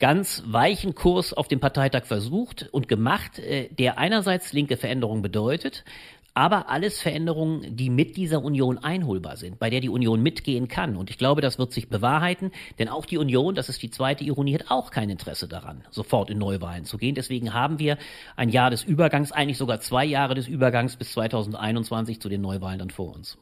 ganz 0.00 0.42
weichen 0.46 0.94
Kurs 0.94 1.32
auf 1.32 1.46
dem 1.46 1.60
Parteitag 1.60 2.04
versucht 2.04 2.68
und 2.72 2.88
gemacht, 2.88 3.38
äh, 3.38 3.68
der 3.68 3.96
einerseits 3.96 4.52
linke 4.52 4.76
Veränderungen 4.76 5.22
bedeutet, 5.22 5.84
aber 6.34 6.68
alles 6.68 7.00
Veränderungen, 7.00 7.76
die 7.76 7.90
mit 7.90 8.16
dieser 8.16 8.42
Union 8.42 8.78
einholbar 8.78 9.36
sind, 9.36 9.60
bei 9.60 9.70
der 9.70 9.80
die 9.80 9.88
Union 9.88 10.20
mitgehen 10.20 10.66
kann. 10.66 10.96
Und 10.96 11.08
ich 11.08 11.16
glaube, 11.16 11.40
das 11.40 11.58
wird 11.58 11.72
sich 11.72 11.88
bewahrheiten, 11.88 12.50
denn 12.80 12.88
auch 12.88 13.06
die 13.06 13.18
Union, 13.18 13.54
das 13.54 13.68
ist 13.68 13.82
die 13.82 13.90
zweite 13.90 14.24
Ironie, 14.24 14.54
hat 14.54 14.70
auch 14.70 14.90
kein 14.90 15.10
Interesse 15.10 15.46
daran, 15.46 15.84
sofort 15.90 16.30
in 16.30 16.38
Neuwahlen 16.38 16.84
zu 16.84 16.98
gehen. 16.98 17.14
Deswegen 17.14 17.54
haben 17.54 17.78
wir 17.78 17.98
ein 18.34 18.48
Jahr 18.48 18.70
des 18.70 18.82
Übergangs, 18.82 19.30
eigentlich 19.30 19.58
sogar 19.58 19.80
zwei 19.80 20.04
Jahre 20.04 20.34
des 20.34 20.48
Übergangs 20.48 20.96
bis 20.96 21.12
2021 21.12 22.20
zu 22.20 22.28
den 22.28 22.40
Neuwahlen 22.40 22.80
dann 22.80 22.90
vor 22.90 23.14
uns. 23.14 23.38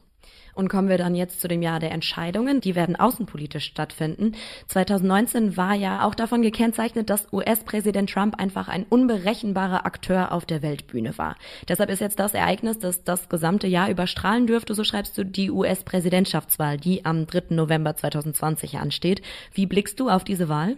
Und 0.55 0.67
kommen 0.67 0.89
wir 0.89 0.97
dann 0.97 1.15
jetzt 1.15 1.41
zu 1.41 1.47
dem 1.47 1.61
Jahr 1.61 1.79
der 1.79 1.91
Entscheidungen. 1.91 2.61
Die 2.61 2.75
werden 2.75 2.95
außenpolitisch 2.95 3.65
stattfinden. 3.65 4.33
2019 4.67 5.57
war 5.57 5.73
ja 5.73 6.05
auch 6.05 6.15
davon 6.15 6.41
gekennzeichnet, 6.41 7.09
dass 7.09 7.31
US-Präsident 7.33 8.09
Trump 8.09 8.39
einfach 8.39 8.67
ein 8.67 8.85
unberechenbarer 8.87 9.85
Akteur 9.85 10.31
auf 10.31 10.45
der 10.45 10.61
Weltbühne 10.61 11.17
war. 11.17 11.35
Deshalb 11.67 11.89
ist 11.89 12.01
jetzt 12.01 12.19
das 12.19 12.33
Ereignis, 12.33 12.79
das 12.79 13.03
das 13.03 13.29
gesamte 13.29 13.67
Jahr 13.67 13.89
überstrahlen 13.89 14.47
dürfte, 14.47 14.75
so 14.75 14.83
schreibst 14.83 15.17
du, 15.17 15.25
die 15.25 15.49
US-Präsidentschaftswahl, 15.49 16.77
die 16.77 17.05
am 17.05 17.25
3. 17.25 17.55
November 17.55 17.95
2020 17.95 18.77
ansteht. 18.77 19.21
Wie 19.53 19.65
blickst 19.65 19.99
du 19.99 20.09
auf 20.09 20.23
diese 20.23 20.49
Wahl? 20.49 20.77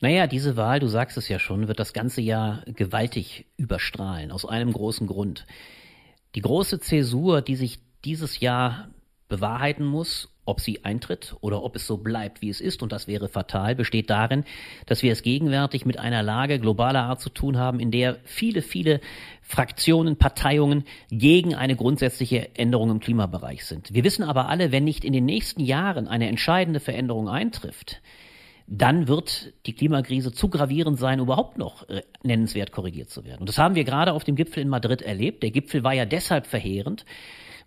Naja, 0.00 0.26
diese 0.26 0.56
Wahl, 0.56 0.80
du 0.80 0.88
sagst 0.88 1.16
es 1.16 1.28
ja 1.28 1.38
schon, 1.38 1.68
wird 1.68 1.78
das 1.78 1.94
ganze 1.94 2.20
Jahr 2.20 2.62
gewaltig 2.66 3.46
überstrahlen, 3.56 4.32
aus 4.32 4.44
einem 4.44 4.72
großen 4.72 5.06
Grund. 5.06 5.46
Die 6.34 6.40
große 6.40 6.80
Zäsur, 6.80 7.42
die 7.42 7.56
sich 7.56 7.78
dieses 8.04 8.40
Jahr 8.40 8.88
bewahrheiten 9.28 9.84
muss, 9.84 10.28
ob 10.44 10.60
sie 10.60 10.84
eintritt 10.84 11.34
oder 11.40 11.62
ob 11.62 11.74
es 11.76 11.86
so 11.86 11.96
bleibt, 11.96 12.42
wie 12.42 12.50
es 12.50 12.60
ist, 12.60 12.82
und 12.82 12.92
das 12.92 13.08
wäre 13.08 13.28
fatal, 13.28 13.74
besteht 13.74 14.10
darin, 14.10 14.44
dass 14.86 15.02
wir 15.02 15.12
es 15.12 15.22
gegenwärtig 15.22 15.86
mit 15.86 15.98
einer 15.98 16.22
Lage 16.22 16.58
globaler 16.58 17.04
Art 17.04 17.20
zu 17.20 17.30
tun 17.30 17.56
haben, 17.56 17.80
in 17.80 17.90
der 17.90 18.18
viele, 18.24 18.60
viele 18.60 19.00
Fraktionen, 19.40 20.16
Parteiungen 20.16 20.84
gegen 21.10 21.54
eine 21.54 21.76
grundsätzliche 21.76 22.54
Änderung 22.56 22.90
im 22.90 23.00
Klimabereich 23.00 23.64
sind. 23.64 23.94
Wir 23.94 24.04
wissen 24.04 24.22
aber 24.22 24.48
alle, 24.48 24.70
wenn 24.70 24.84
nicht 24.84 25.04
in 25.04 25.12
den 25.12 25.24
nächsten 25.24 25.62
Jahren 25.62 26.08
eine 26.08 26.28
entscheidende 26.28 26.80
Veränderung 26.80 27.28
eintrifft, 27.28 28.02
dann 28.66 29.08
wird 29.08 29.52
die 29.66 29.74
Klimakrise 29.74 30.32
zu 30.32 30.48
gravierend 30.48 30.98
sein, 30.98 31.20
überhaupt 31.20 31.58
noch 31.58 31.88
äh, 31.88 32.02
nennenswert 32.22 32.72
korrigiert 32.72 33.10
zu 33.10 33.24
werden. 33.24 33.40
Und 33.40 33.48
das 33.48 33.58
haben 33.58 33.74
wir 33.74 33.84
gerade 33.84 34.12
auf 34.12 34.24
dem 34.24 34.36
Gipfel 34.36 34.62
in 34.62 34.68
Madrid 34.70 35.02
erlebt. 35.02 35.42
Der 35.42 35.50
Gipfel 35.50 35.84
war 35.84 35.92
ja 35.92 36.06
deshalb 36.06 36.46
verheerend, 36.46 37.04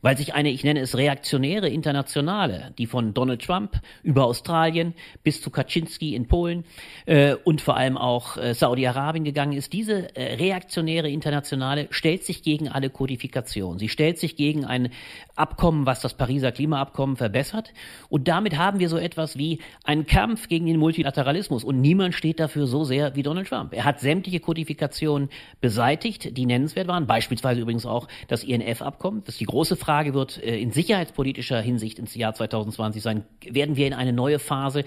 weil 0.01 0.17
sich 0.17 0.33
eine, 0.33 0.49
ich 0.49 0.63
nenne 0.63 0.79
es 0.79 0.97
reaktionäre 0.97 1.69
Internationale, 1.69 2.73
die 2.77 2.85
von 2.85 3.13
Donald 3.13 3.41
Trump 3.41 3.81
über 4.03 4.25
Australien 4.25 4.93
bis 5.23 5.41
zu 5.41 5.49
Kaczynski 5.49 6.15
in 6.15 6.27
Polen 6.27 6.65
äh, 7.05 7.35
und 7.43 7.61
vor 7.61 7.77
allem 7.77 7.97
auch 7.97 8.37
äh, 8.37 8.53
Saudi-Arabien 8.53 9.23
gegangen 9.23 9.53
ist, 9.53 9.73
diese 9.73 10.15
äh, 10.15 10.35
reaktionäre 10.35 11.09
Internationale 11.09 11.87
stellt 11.89 12.23
sich 12.23 12.43
gegen 12.43 12.69
alle 12.69 12.89
Kodifikationen. 12.89 13.79
Sie 13.79 13.89
stellt 13.89 14.19
sich 14.19 14.35
gegen 14.35 14.65
ein 14.65 14.89
Abkommen, 15.35 15.85
was 15.85 16.01
das 16.01 16.13
Pariser 16.13 16.51
Klimaabkommen 16.51 17.15
verbessert. 17.15 17.73
Und 18.09 18.27
damit 18.27 18.57
haben 18.57 18.79
wir 18.79 18.89
so 18.89 18.97
etwas 18.97 19.37
wie 19.37 19.59
einen 19.83 20.05
Kampf 20.05 20.47
gegen 20.47 20.65
den 20.65 20.77
Multilateralismus. 20.77 21.63
Und 21.63 21.81
niemand 21.81 22.15
steht 22.15 22.39
dafür 22.39 22.67
so 22.67 22.83
sehr 22.83 23.15
wie 23.15 23.23
Donald 23.23 23.47
Trump. 23.47 23.73
Er 23.73 23.85
hat 23.85 23.99
sämtliche 23.99 24.39
Kodifikationen 24.39 25.29
beseitigt, 25.61 26.37
die 26.37 26.45
nennenswert 26.45 26.87
waren. 26.87 27.07
Beispielsweise 27.07 27.61
übrigens 27.61 27.85
auch 27.85 28.07
das 28.27 28.43
INF-Abkommen. 28.43 29.23
Das 29.25 29.35
ist 29.35 29.41
die 29.41 29.45
große 29.45 29.75
Frage 29.75 29.86
Frage 29.87 30.13
wird 30.13 30.43
äh, 30.43 30.59
in 30.59 30.71
sicherheitspolitischer 30.71 31.61
Hinsicht 31.61 31.97
ins 31.97 32.13
Jahr 32.13 32.33
2020 32.33 33.01
sein, 33.01 33.23
werden 33.49 33.77
wir 33.77 33.87
in 33.87 33.93
eine 33.93 34.11
neue 34.11 34.37
Phase 34.37 34.83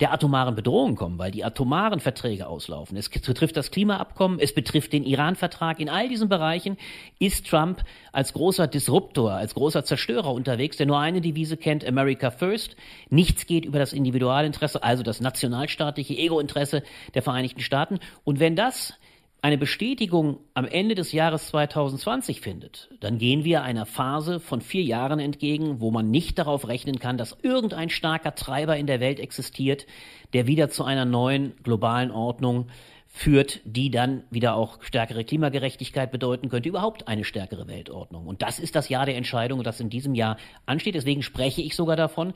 der 0.00 0.12
atomaren 0.12 0.56
Bedrohung 0.56 0.96
kommen, 0.96 1.20
weil 1.20 1.30
die 1.30 1.44
atomaren 1.44 2.00
Verträge 2.00 2.48
auslaufen. 2.48 2.96
Es 2.96 3.08
betrifft 3.08 3.56
das 3.56 3.70
Klimaabkommen, 3.70 4.40
es 4.40 4.52
betrifft 4.52 4.92
den 4.92 5.04
Iran-Vertrag. 5.04 5.78
In 5.78 5.88
all 5.88 6.08
diesen 6.08 6.28
Bereichen 6.28 6.78
ist 7.20 7.46
Trump 7.46 7.84
als 8.10 8.32
großer 8.32 8.66
Disruptor, 8.66 9.34
als 9.34 9.54
großer 9.54 9.84
Zerstörer 9.84 10.32
unterwegs, 10.32 10.78
der 10.78 10.86
nur 10.86 10.98
eine 10.98 11.20
Devise 11.20 11.56
kennt, 11.56 11.86
America 11.86 12.32
First. 12.32 12.74
Nichts 13.08 13.46
geht 13.46 13.64
über 13.64 13.78
das 13.78 13.92
Individualinteresse, 13.92 14.82
also 14.82 15.04
das 15.04 15.20
nationalstaatliche 15.20 16.14
Ego-Interesse 16.14 16.82
der 17.14 17.22
Vereinigten 17.22 17.60
Staaten. 17.60 18.00
Und 18.24 18.40
wenn 18.40 18.56
das 18.56 18.94
eine 19.42 19.58
Bestätigung 19.58 20.38
am 20.54 20.66
Ende 20.66 20.94
des 20.94 21.12
Jahres 21.12 21.48
2020 21.48 22.40
findet, 22.40 22.90
dann 23.00 23.18
gehen 23.18 23.44
wir 23.44 23.62
einer 23.62 23.86
Phase 23.86 24.38
von 24.38 24.60
vier 24.60 24.82
Jahren 24.82 25.18
entgegen, 25.18 25.80
wo 25.80 25.90
man 25.90 26.10
nicht 26.10 26.38
darauf 26.38 26.68
rechnen 26.68 26.98
kann, 26.98 27.16
dass 27.16 27.36
irgendein 27.42 27.88
starker 27.88 28.34
Treiber 28.34 28.76
in 28.76 28.86
der 28.86 29.00
Welt 29.00 29.18
existiert, 29.18 29.86
der 30.34 30.46
wieder 30.46 30.68
zu 30.68 30.84
einer 30.84 31.04
neuen 31.04 31.54
globalen 31.62 32.10
Ordnung 32.10 32.68
führt, 33.12 33.60
die 33.64 33.90
dann 33.90 34.22
wieder 34.30 34.54
auch 34.54 34.78
stärkere 34.82 35.24
Klimagerechtigkeit 35.24 36.12
bedeuten 36.12 36.48
könnte, 36.48 36.68
überhaupt 36.68 37.08
eine 37.08 37.24
stärkere 37.24 37.66
Weltordnung. 37.66 38.26
Und 38.26 38.42
das 38.42 38.58
ist 38.60 38.76
das 38.76 38.88
Jahr 38.88 39.04
der 39.04 39.16
Entscheidung, 39.16 39.64
das 39.64 39.80
in 39.80 39.90
diesem 39.90 40.14
Jahr 40.14 40.36
ansteht. 40.64 40.94
Deswegen 40.94 41.22
spreche 41.22 41.60
ich 41.60 41.74
sogar 41.74 41.96
davon, 41.96 42.34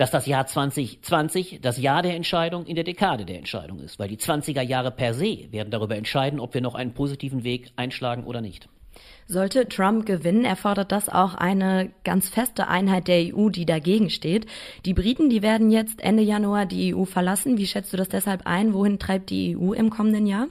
dass 0.00 0.10
das 0.10 0.24
Jahr 0.24 0.46
2020 0.46 1.58
das 1.60 1.76
Jahr 1.76 2.00
der 2.00 2.16
Entscheidung 2.16 2.64
in 2.64 2.74
der 2.74 2.84
Dekade 2.84 3.26
der 3.26 3.36
Entscheidung 3.36 3.80
ist, 3.80 3.98
weil 3.98 4.08
die 4.08 4.16
20er 4.16 4.62
Jahre 4.62 4.90
per 4.90 5.12
se 5.12 5.48
werden 5.50 5.70
darüber 5.70 5.94
entscheiden, 5.94 6.40
ob 6.40 6.54
wir 6.54 6.62
noch 6.62 6.74
einen 6.74 6.94
positiven 6.94 7.44
Weg 7.44 7.70
einschlagen 7.76 8.24
oder 8.24 8.40
nicht. 8.40 8.70
Sollte 9.26 9.68
Trump 9.68 10.06
gewinnen, 10.06 10.46
erfordert 10.46 10.90
das 10.90 11.10
auch 11.10 11.34
eine 11.34 11.90
ganz 12.02 12.30
feste 12.30 12.68
Einheit 12.68 13.08
der 13.08 13.36
EU, 13.36 13.50
die 13.50 13.66
dagegen 13.66 14.08
steht. 14.08 14.46
Die 14.86 14.94
Briten, 14.94 15.28
die 15.28 15.42
werden 15.42 15.70
jetzt 15.70 16.00
Ende 16.00 16.22
Januar 16.22 16.64
die 16.64 16.94
EU 16.94 17.04
verlassen. 17.04 17.58
Wie 17.58 17.66
schätzt 17.66 17.92
du 17.92 17.98
das 17.98 18.08
deshalb 18.08 18.46
ein? 18.46 18.72
Wohin 18.72 18.98
treibt 18.98 19.28
die 19.28 19.54
EU 19.54 19.74
im 19.74 19.90
kommenden 19.90 20.26
Jahr? 20.26 20.46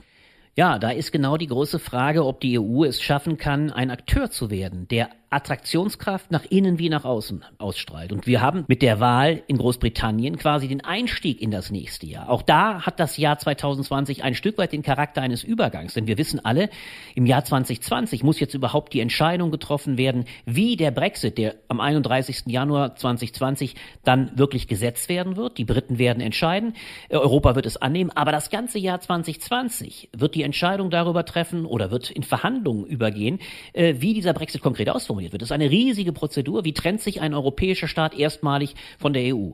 Ja, 0.54 0.78
da 0.78 0.90
ist 0.90 1.10
genau 1.10 1.36
die 1.36 1.48
große 1.48 1.80
Frage, 1.80 2.24
ob 2.24 2.40
die 2.40 2.56
EU 2.56 2.84
es 2.84 3.02
schaffen 3.02 3.36
kann, 3.36 3.72
ein 3.72 3.90
Akteur 3.90 4.30
zu 4.30 4.48
werden, 4.48 4.86
der 4.86 5.10
Attraktionskraft 5.30 6.32
nach 6.32 6.44
innen 6.44 6.80
wie 6.80 6.88
nach 6.88 7.04
außen 7.04 7.44
ausstrahlt. 7.58 8.12
Und 8.12 8.26
wir 8.26 8.40
haben 8.40 8.64
mit 8.66 8.82
der 8.82 8.98
Wahl 8.98 9.44
in 9.46 9.58
Großbritannien 9.58 10.36
quasi 10.36 10.66
den 10.66 10.84
Einstieg 10.84 11.40
in 11.40 11.52
das 11.52 11.70
nächste 11.70 12.06
Jahr. 12.06 12.28
Auch 12.28 12.42
da 12.42 12.84
hat 12.84 12.98
das 12.98 13.16
Jahr 13.16 13.38
2020 13.38 14.24
ein 14.24 14.34
Stück 14.34 14.58
weit 14.58 14.72
den 14.72 14.82
Charakter 14.82 15.22
eines 15.22 15.44
Übergangs. 15.44 15.94
Denn 15.94 16.08
wir 16.08 16.18
wissen 16.18 16.44
alle, 16.44 16.68
im 17.14 17.26
Jahr 17.26 17.44
2020 17.44 18.24
muss 18.24 18.40
jetzt 18.40 18.54
überhaupt 18.54 18.92
die 18.92 18.98
Entscheidung 18.98 19.52
getroffen 19.52 19.98
werden, 19.98 20.24
wie 20.46 20.76
der 20.76 20.90
Brexit, 20.90 21.38
der 21.38 21.54
am 21.68 21.78
31. 21.78 22.46
Januar 22.46 22.96
2020 22.96 23.76
dann 24.02 24.36
wirklich 24.36 24.66
gesetzt 24.66 25.08
werden 25.08 25.36
wird. 25.36 25.58
Die 25.58 25.64
Briten 25.64 25.98
werden 25.98 26.20
entscheiden. 26.20 26.74
Europa 27.08 27.54
wird 27.54 27.66
es 27.66 27.76
annehmen. 27.76 28.10
Aber 28.10 28.32
das 28.32 28.50
ganze 28.50 28.80
Jahr 28.80 29.00
2020 29.00 30.10
wird 30.12 30.34
die 30.34 30.42
Entscheidung 30.42 30.90
darüber 30.90 31.24
treffen 31.24 31.66
oder 31.66 31.92
wird 31.92 32.10
in 32.10 32.24
Verhandlungen 32.24 32.84
übergehen, 32.84 33.38
äh, 33.74 33.94
wie 33.98 34.12
dieser 34.12 34.32
Brexit 34.32 34.60
konkret 34.60 34.90
ausformuliert 34.90 35.19
formuliert 35.20 35.32
wird. 35.32 35.42
Das 35.42 35.48
ist 35.48 35.52
eine 35.52 35.70
riesige 35.70 36.12
Prozedur. 36.12 36.64
Wie 36.64 36.72
trennt 36.72 37.00
sich 37.00 37.20
ein 37.20 37.34
europäischer 37.34 37.88
Staat 37.88 38.18
erstmalig 38.18 38.74
von 38.98 39.12
der 39.12 39.34
EU? 39.34 39.50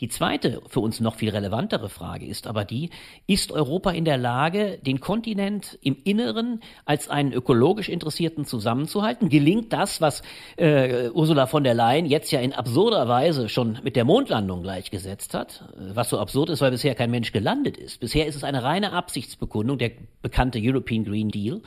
Die 0.00 0.08
zweite, 0.08 0.60
für 0.66 0.80
uns 0.80 1.00
noch 1.00 1.14
viel 1.16 1.28
relevantere 1.28 1.88
Frage 1.88 2.26
ist 2.26 2.46
aber 2.46 2.64
die, 2.64 2.90
ist 3.26 3.52
Europa 3.52 3.90
in 3.90 4.04
der 4.04 4.16
Lage, 4.16 4.78
den 4.84 4.98
Kontinent 4.98 5.78
im 5.82 5.96
Inneren 6.02 6.60
als 6.84 7.08
einen 7.08 7.32
ökologisch 7.32 7.88
Interessierten 7.88 8.44
zusammenzuhalten? 8.44 9.28
Gelingt 9.28 9.72
das, 9.72 10.00
was 10.00 10.22
äh, 10.56 11.10
Ursula 11.10 11.46
von 11.46 11.62
der 11.62 11.74
Leyen 11.74 12.06
jetzt 12.06 12.32
ja 12.32 12.40
in 12.40 12.52
absurder 12.52 13.06
Weise 13.06 13.48
schon 13.48 13.78
mit 13.84 13.94
der 13.94 14.04
Mondlandung 14.04 14.62
gleichgesetzt 14.62 15.34
hat? 15.34 15.64
Was 15.76 16.08
so 16.08 16.18
absurd 16.18 16.50
ist, 16.50 16.60
weil 16.62 16.72
bisher 16.72 16.94
kein 16.94 17.10
Mensch 17.10 17.30
gelandet 17.30 17.76
ist. 17.76 18.00
Bisher 18.00 18.26
ist 18.26 18.34
es 18.34 18.44
eine 18.44 18.64
reine 18.64 18.92
Absichtsbekundung, 18.92 19.78
der 19.78 19.92
bekannte 20.22 20.58
European 20.60 21.04
Green 21.04 21.28
Deal. 21.28 21.60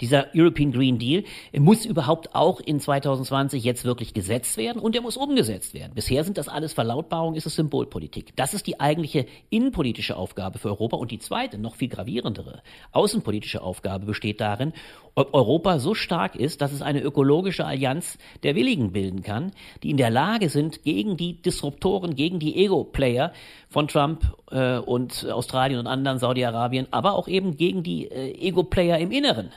Dieser 0.00 0.28
European 0.34 0.72
Green 0.72 0.98
Deal 0.98 1.24
muss 1.56 1.84
überhaupt 1.84 2.34
auch 2.34 2.60
in 2.60 2.80
2020 2.80 3.62
jetzt 3.64 3.84
wirklich 3.84 4.14
gesetzt 4.14 4.56
werden 4.56 4.80
und 4.80 4.94
er 4.94 5.02
muss 5.02 5.16
umgesetzt 5.16 5.74
werden. 5.74 5.92
Bisher 5.94 6.24
sind 6.24 6.38
das 6.38 6.48
alles 6.48 6.72
Verlautbarungen, 6.72 7.36
ist 7.36 7.46
es 7.46 7.56
Symbolpolitik. 7.56 8.34
Das 8.36 8.54
ist 8.54 8.66
die 8.66 8.80
eigentliche 8.80 9.26
innenpolitische 9.50 10.16
Aufgabe 10.16 10.58
für 10.58 10.68
Europa 10.68 10.96
und 10.96 11.10
die 11.10 11.18
zweite, 11.18 11.58
noch 11.58 11.76
viel 11.76 11.88
gravierendere, 11.88 12.62
außenpolitische 12.92 13.62
Aufgabe 13.62 14.06
besteht 14.06 14.40
darin, 14.40 14.72
ob 15.14 15.34
Europa 15.34 15.78
so 15.78 15.94
stark 15.94 16.36
ist, 16.36 16.60
dass 16.60 16.72
es 16.72 16.82
eine 16.82 17.00
ökologische 17.00 17.64
Allianz 17.64 18.18
der 18.42 18.54
Willigen 18.54 18.92
bilden 18.92 19.22
kann, 19.22 19.52
die 19.82 19.90
in 19.90 19.96
der 19.96 20.10
Lage 20.10 20.48
sind, 20.48 20.82
gegen 20.82 21.16
die 21.16 21.42
Disruptoren, 21.42 22.14
gegen 22.14 22.38
die 22.38 22.56
Ego-Player 22.56 23.32
von 23.68 23.88
Trump 23.88 24.22
äh, 24.50 24.78
und 24.78 25.26
Australien 25.30 25.80
und 25.80 25.86
anderen, 25.86 26.18
Saudi-Arabien, 26.18 26.86
aber 26.90 27.14
auch 27.14 27.28
eben 27.28 27.56
gegen 27.56 27.82
die 27.82 28.06
äh, 28.06 28.32
Ego-Player 28.48 28.98
im 28.98 29.10
Inneren 29.10 29.50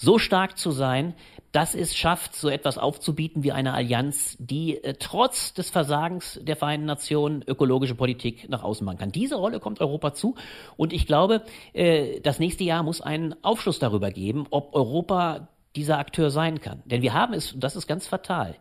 so 0.00 0.18
stark 0.18 0.56
zu 0.56 0.70
sein, 0.70 1.14
dass 1.52 1.74
es 1.74 1.96
schafft, 1.96 2.34
so 2.34 2.48
etwas 2.48 2.78
aufzubieten 2.78 3.42
wie 3.42 3.52
eine 3.52 3.74
Allianz, 3.74 4.36
die 4.38 4.82
äh, 4.82 4.94
trotz 4.98 5.52
des 5.52 5.68
Versagens 5.68 6.40
der 6.42 6.56
Vereinten 6.56 6.86
Nationen 6.86 7.42
ökologische 7.46 7.94
Politik 7.94 8.48
nach 8.48 8.62
außen 8.62 8.84
machen 8.84 8.98
kann. 8.98 9.12
Diese 9.12 9.34
Rolle 9.34 9.60
kommt 9.60 9.80
Europa 9.80 10.14
zu 10.14 10.36
und 10.76 10.92
ich 10.92 11.06
glaube, 11.06 11.42
äh, 11.74 12.20
das 12.20 12.38
nächste 12.38 12.64
Jahr 12.64 12.82
muss 12.82 13.00
einen 13.00 13.34
Aufschluss 13.44 13.78
darüber 13.78 14.10
geben, 14.10 14.46
ob 14.50 14.74
Europa 14.74 15.48
dieser 15.76 15.98
Akteur 15.98 16.30
sein 16.30 16.60
kann. 16.60 16.82
Denn 16.86 17.02
wir 17.02 17.12
haben 17.12 17.34
es, 17.34 17.52
und 17.52 17.62
das 17.62 17.76
ist 17.76 17.86
ganz 17.86 18.06
fatal, 18.06 18.56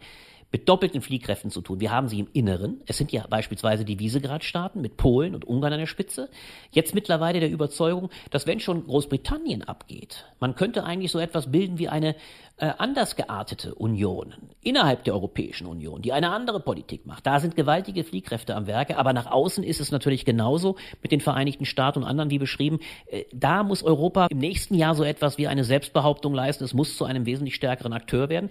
mit 0.51 0.67
doppelten 0.67 1.01
Fliehkräften 1.01 1.51
zu 1.51 1.61
tun. 1.61 1.79
Wir 1.79 1.91
haben 1.91 2.07
sie 2.07 2.19
im 2.19 2.27
Inneren. 2.33 2.81
Es 2.87 2.97
sind 2.97 3.11
ja 3.11 3.25
beispielsweise 3.29 3.85
die 3.85 3.99
Visegrad-Staaten 3.99 4.81
mit 4.81 4.97
Polen 4.97 5.35
und 5.35 5.45
Ungarn 5.45 5.73
an 5.73 5.79
der 5.79 5.85
Spitze. 5.85 6.29
Jetzt 6.71 6.95
mittlerweile 6.95 7.39
der 7.39 7.51
Überzeugung, 7.51 8.09
dass 8.31 8.47
wenn 8.47 8.59
schon 8.59 8.85
Großbritannien 8.85 9.63
abgeht, 9.63 10.25
man 10.39 10.55
könnte 10.55 10.83
eigentlich 10.83 11.11
so 11.11 11.19
etwas 11.19 11.51
bilden 11.51 11.77
wie 11.77 11.89
eine 11.89 12.15
äh, 12.57 12.73
anders 12.77 13.15
geartete 13.15 13.75
Union 13.75 14.33
innerhalb 14.61 15.03
der 15.03 15.13
Europäischen 15.13 15.67
Union, 15.67 16.01
die 16.01 16.13
eine 16.13 16.31
andere 16.31 16.59
Politik 16.59 17.05
macht. 17.05 17.25
Da 17.27 17.39
sind 17.39 17.55
gewaltige 17.55 18.03
Fliehkräfte 18.03 18.55
am 18.55 18.67
Werke, 18.67 18.97
aber 18.97 19.13
nach 19.13 19.27
außen 19.27 19.63
ist 19.63 19.79
es 19.79 19.91
natürlich 19.91 20.25
genauso 20.25 20.77
mit 21.01 21.11
den 21.11 21.21
Vereinigten 21.21 21.65
Staaten 21.65 21.99
und 21.99 22.05
anderen 22.05 22.31
wie 22.31 22.39
beschrieben. 22.39 22.79
Äh, 23.05 23.25
da 23.31 23.63
muss 23.63 23.83
Europa 23.83 24.27
im 24.29 24.39
nächsten 24.39 24.73
Jahr 24.73 24.95
so 24.95 25.03
etwas 25.03 25.37
wie 25.37 25.47
eine 25.47 25.63
Selbstbehauptung 25.63 26.33
leisten. 26.33 26.63
Es 26.63 26.73
muss 26.73 26.97
zu 26.97 27.05
einem 27.05 27.25
wesentlich 27.27 27.55
stärkeren 27.55 27.93
Akteur 27.93 28.29
werden. 28.29 28.49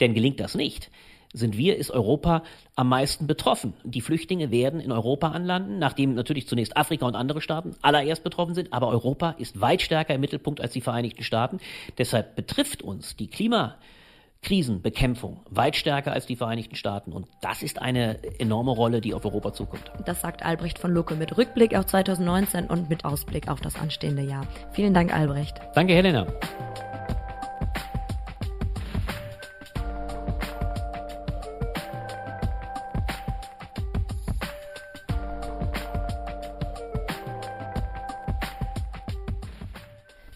Denn 0.00 0.12
gelingt 0.12 0.40
das 0.40 0.54
nicht, 0.54 0.90
sind 1.36 1.56
wir, 1.56 1.76
ist 1.76 1.90
Europa 1.90 2.42
am 2.74 2.88
meisten 2.88 3.26
betroffen. 3.26 3.74
Die 3.84 4.00
Flüchtlinge 4.00 4.50
werden 4.50 4.80
in 4.80 4.90
Europa 4.90 5.28
anlanden, 5.28 5.78
nachdem 5.78 6.14
natürlich 6.14 6.48
zunächst 6.48 6.76
Afrika 6.76 7.06
und 7.06 7.14
andere 7.14 7.40
Staaten 7.40 7.76
allererst 7.82 8.24
betroffen 8.24 8.54
sind, 8.54 8.72
aber 8.72 8.88
Europa 8.88 9.36
ist 9.38 9.60
weit 9.60 9.82
stärker 9.82 10.14
im 10.14 10.22
Mittelpunkt 10.22 10.60
als 10.60 10.72
die 10.72 10.80
Vereinigten 10.80 11.22
Staaten. 11.22 11.58
Deshalb 11.98 12.34
betrifft 12.36 12.82
uns 12.82 13.16
die 13.16 13.28
Klimakrisenbekämpfung 13.28 15.40
weit 15.50 15.76
stärker 15.76 16.12
als 16.12 16.24
die 16.26 16.36
Vereinigten 16.36 16.76
Staaten. 16.76 17.12
Und 17.12 17.26
das 17.42 17.62
ist 17.62 17.82
eine 17.82 18.18
enorme 18.40 18.70
Rolle, 18.70 19.02
die 19.02 19.12
auf 19.12 19.26
Europa 19.26 19.52
zukommt. 19.52 19.92
Das 20.06 20.22
sagt 20.22 20.42
Albrecht 20.44 20.78
von 20.78 20.92
Lucke 20.92 21.16
mit 21.16 21.36
Rückblick 21.36 21.76
auf 21.76 21.84
2019 21.86 22.66
und 22.66 22.88
mit 22.88 23.04
Ausblick 23.04 23.48
auf 23.48 23.60
das 23.60 23.76
anstehende 23.76 24.22
Jahr. 24.22 24.46
Vielen 24.72 24.94
Dank, 24.94 25.14
Albrecht. 25.14 25.60
Danke, 25.74 25.92
Helena. 25.92 26.26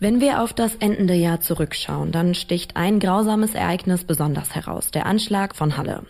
Wenn 0.02 0.22
wir 0.22 0.40
auf 0.40 0.54
das 0.54 0.76
endende 0.76 1.12
Jahr 1.12 1.42
zurückschauen, 1.42 2.10
dann 2.10 2.34
sticht 2.34 2.74
ein 2.74 3.00
grausames 3.00 3.54
Ereignis 3.54 4.04
besonders 4.04 4.54
heraus, 4.54 4.90
der 4.90 5.04
Anschlag 5.04 5.54
von 5.54 5.76
Halle. 5.76 6.04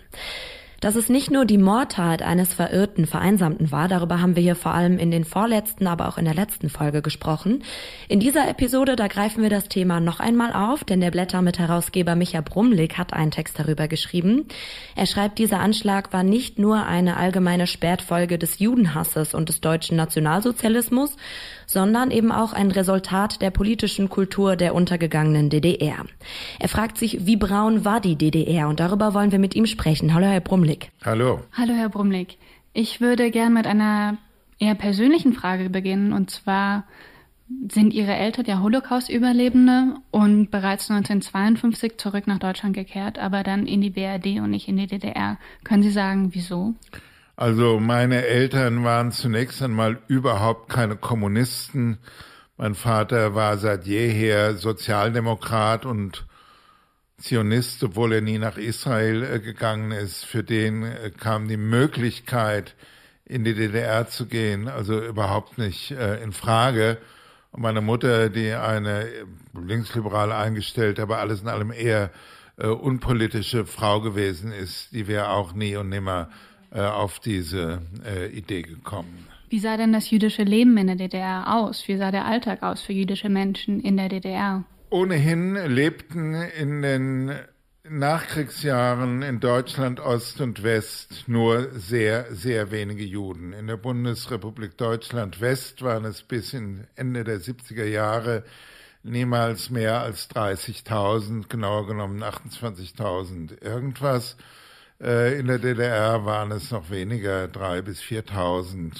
Dass 0.80 0.94
es 0.94 1.10
nicht 1.10 1.30
nur 1.30 1.44
die 1.44 1.58
Mordtat 1.58 2.22
eines 2.22 2.54
verirrten 2.54 3.04
Vereinsamten 3.04 3.70
war, 3.70 3.86
darüber 3.86 4.22
haben 4.22 4.34
wir 4.34 4.42
hier 4.42 4.56
vor 4.56 4.72
allem 4.72 4.96
in 4.96 5.10
den 5.10 5.24
vorletzten, 5.24 5.86
aber 5.86 6.08
auch 6.08 6.16
in 6.16 6.24
der 6.24 6.32
letzten 6.32 6.70
Folge 6.70 7.02
gesprochen. 7.02 7.64
In 8.08 8.18
dieser 8.18 8.48
Episode, 8.48 8.96
da 8.96 9.06
greifen 9.06 9.42
wir 9.42 9.50
das 9.50 9.68
Thema 9.68 10.00
noch 10.00 10.20
einmal 10.20 10.54
auf, 10.54 10.82
denn 10.82 11.02
der 11.02 11.10
Blätter 11.10 11.42
mit 11.42 11.58
Herausgeber 11.58 12.14
Micha 12.14 12.40
Brumlik 12.40 12.96
hat 12.96 13.12
einen 13.12 13.30
Text 13.30 13.58
darüber 13.58 13.88
geschrieben. 13.88 14.46
Er 14.96 15.04
schreibt, 15.04 15.38
dieser 15.38 15.60
Anschlag 15.60 16.14
war 16.14 16.22
nicht 16.22 16.58
nur 16.58 16.86
eine 16.86 17.18
allgemeine 17.18 17.66
Spätfolge 17.66 18.38
des 18.38 18.58
Judenhasses 18.58 19.34
und 19.34 19.50
des 19.50 19.60
deutschen 19.60 19.98
Nationalsozialismus, 19.98 21.14
sondern 21.70 22.10
eben 22.10 22.32
auch 22.32 22.52
ein 22.52 22.72
Resultat 22.72 23.40
der 23.40 23.50
politischen 23.50 24.08
Kultur 24.08 24.56
der 24.56 24.74
untergegangenen 24.74 25.50
DDR. 25.50 26.04
Er 26.58 26.68
fragt 26.68 26.98
sich, 26.98 27.26
wie 27.26 27.36
braun 27.36 27.84
war 27.84 28.00
die 28.00 28.16
DDR? 28.16 28.68
Und 28.68 28.80
darüber 28.80 29.14
wollen 29.14 29.30
wir 29.30 29.38
mit 29.38 29.54
ihm 29.54 29.66
sprechen. 29.66 30.12
Hallo, 30.12 30.26
Herr 30.26 30.40
Brumlik. 30.40 30.90
Hallo. 31.04 31.40
Hallo, 31.52 31.72
Herr 31.74 31.88
Brumlik. 31.88 32.38
Ich 32.72 33.00
würde 33.00 33.30
gern 33.30 33.52
mit 33.52 33.68
einer 33.68 34.18
eher 34.58 34.74
persönlichen 34.74 35.32
Frage 35.32 35.70
beginnen, 35.70 36.12
und 36.12 36.30
zwar, 36.30 36.84
sind 37.68 37.94
Ihre 37.94 38.14
Eltern 38.14 38.46
ja 38.46 38.60
Holocaust-Überlebende 38.60 39.94
und 40.10 40.50
bereits 40.50 40.90
1952 40.90 41.98
zurück 41.98 42.26
nach 42.26 42.38
Deutschland 42.38 42.74
gekehrt, 42.74 43.18
aber 43.18 43.42
dann 43.42 43.66
in 43.66 43.80
die 43.80 43.90
BRD 43.90 44.40
und 44.40 44.50
nicht 44.50 44.68
in 44.68 44.76
die 44.76 44.86
DDR. 44.86 45.38
Können 45.64 45.82
Sie 45.82 45.90
sagen, 45.90 46.30
wieso? 46.32 46.74
Also 47.40 47.80
meine 47.80 48.26
Eltern 48.26 48.84
waren 48.84 49.12
zunächst 49.12 49.62
einmal 49.62 49.98
überhaupt 50.08 50.68
keine 50.68 50.96
Kommunisten. 50.96 51.96
Mein 52.58 52.74
Vater 52.74 53.34
war 53.34 53.56
seit 53.56 53.86
jeher 53.86 54.56
Sozialdemokrat 54.56 55.86
und 55.86 56.26
Zionist, 57.16 57.82
obwohl 57.82 58.12
er 58.12 58.20
nie 58.20 58.36
nach 58.36 58.58
Israel 58.58 59.22
äh, 59.22 59.40
gegangen 59.40 59.90
ist. 59.90 60.26
Für 60.26 60.44
den 60.44 60.82
äh, 60.82 61.12
kam 61.16 61.48
die 61.48 61.56
Möglichkeit, 61.56 62.76
in 63.24 63.42
die 63.42 63.54
DDR 63.54 64.06
zu 64.06 64.26
gehen, 64.26 64.68
also 64.68 65.02
überhaupt 65.02 65.56
nicht 65.56 65.92
äh, 65.92 66.22
in 66.22 66.32
Frage. 66.32 66.98
Und 67.52 67.62
meine 67.62 67.80
Mutter, 67.80 68.28
die 68.28 68.52
eine 68.52 69.08
linksliberal 69.54 70.30
eingestellte, 70.30 71.00
aber 71.00 71.20
alles 71.20 71.40
in 71.40 71.48
allem 71.48 71.72
eher 71.72 72.10
unpolitische 72.58 73.64
Frau 73.64 74.02
gewesen 74.02 74.52
ist, 74.52 74.92
die 74.92 75.06
wäre 75.06 75.30
auch 75.30 75.54
nie 75.54 75.76
und 75.76 75.88
nimmer 75.88 76.28
äh, 76.72 76.80
auf 76.80 77.20
diese 77.20 77.82
äh, 78.04 78.28
Idee 78.28 78.62
gekommen. 78.62 79.26
Wie 79.48 79.58
sah 79.58 79.76
denn 79.76 79.92
das 79.92 80.10
jüdische 80.10 80.44
Leben 80.44 80.76
in 80.76 80.86
der 80.86 80.96
DDR 80.96 81.54
aus? 81.54 81.88
Wie 81.88 81.96
sah 81.96 82.10
der 82.10 82.24
Alltag 82.24 82.62
aus 82.62 82.82
für 82.82 82.92
jüdische 82.92 83.28
Menschen 83.28 83.80
in 83.80 83.96
der 83.96 84.08
DDR? 84.08 84.64
Ohnehin 84.90 85.54
lebten 85.54 86.34
in 86.34 86.82
den 86.82 87.32
Nachkriegsjahren 87.88 89.22
in 89.22 89.40
Deutschland 89.40 89.98
Ost 89.98 90.40
und 90.40 90.62
West 90.62 91.24
nur 91.26 91.70
sehr, 91.72 92.32
sehr 92.32 92.70
wenige 92.70 93.02
Juden. 93.02 93.52
In 93.52 93.66
der 93.66 93.76
Bundesrepublik 93.76 94.76
Deutschland 94.76 95.40
West 95.40 95.82
waren 95.82 96.04
es 96.04 96.22
bis 96.22 96.52
in 96.52 96.86
Ende 96.94 97.24
der 97.24 97.40
70er 97.40 97.84
Jahre 97.84 98.44
niemals 99.02 99.70
mehr 99.70 100.00
als 100.00 100.30
30.000, 100.30 101.48
genauer 101.48 101.88
genommen 101.88 102.22
28.000 102.22 103.60
irgendwas. 103.60 104.36
Äh, 105.00 105.38
in 105.38 105.46
der 105.46 105.58
DDR 105.58 106.26
waren 106.26 106.52
es 106.52 106.70
noch 106.70 106.90
weniger, 106.90 107.48
drei 107.48 107.80
bis 107.80 108.00
4.000, 108.02 108.92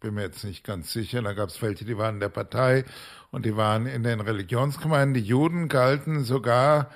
bin 0.00 0.14
mir 0.14 0.22
jetzt 0.22 0.42
nicht 0.44 0.64
ganz 0.64 0.92
sicher. 0.92 1.22
Da 1.22 1.34
gab 1.34 1.50
es 1.50 1.62
welche, 1.62 1.84
die 1.84 1.96
waren 1.96 2.16
in 2.16 2.20
der 2.20 2.30
Partei 2.30 2.84
und 3.30 3.46
die 3.46 3.56
waren 3.56 3.86
in 3.86 4.02
den 4.02 4.20
Religionsgemeinden. 4.20 5.14
Die 5.14 5.28
Juden 5.28 5.68
galten 5.68 6.24
sogar, 6.24 6.90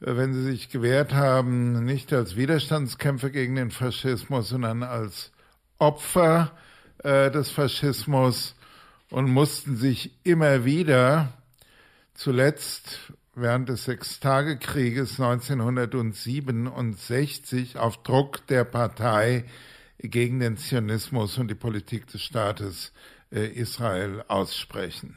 äh, 0.00 0.16
wenn 0.16 0.34
sie 0.34 0.42
sich 0.42 0.68
gewehrt 0.68 1.14
haben, 1.14 1.84
nicht 1.84 2.12
als 2.12 2.34
Widerstandskämpfer 2.34 3.30
gegen 3.30 3.54
den 3.54 3.70
Faschismus, 3.70 4.48
sondern 4.48 4.82
als 4.82 5.30
Opfer 5.78 6.50
äh, 7.04 7.30
des 7.30 7.50
Faschismus 7.50 8.56
und 9.10 9.30
mussten 9.30 9.76
sich 9.76 10.18
immer 10.24 10.64
wieder, 10.64 11.34
zuletzt 12.14 13.12
während 13.34 13.68
des 13.68 13.84
Sechstagekrieges 13.84 15.20
1967 15.20 17.78
auf 17.78 18.02
Druck 18.02 18.44
der 18.48 18.64
Partei 18.64 19.44
gegen 19.98 20.40
den 20.40 20.56
Zionismus 20.56 21.38
und 21.38 21.48
die 21.48 21.54
Politik 21.54 22.08
des 22.08 22.22
Staates 22.22 22.92
äh, 23.32 23.46
Israel 23.46 24.24
aussprechen. 24.28 25.16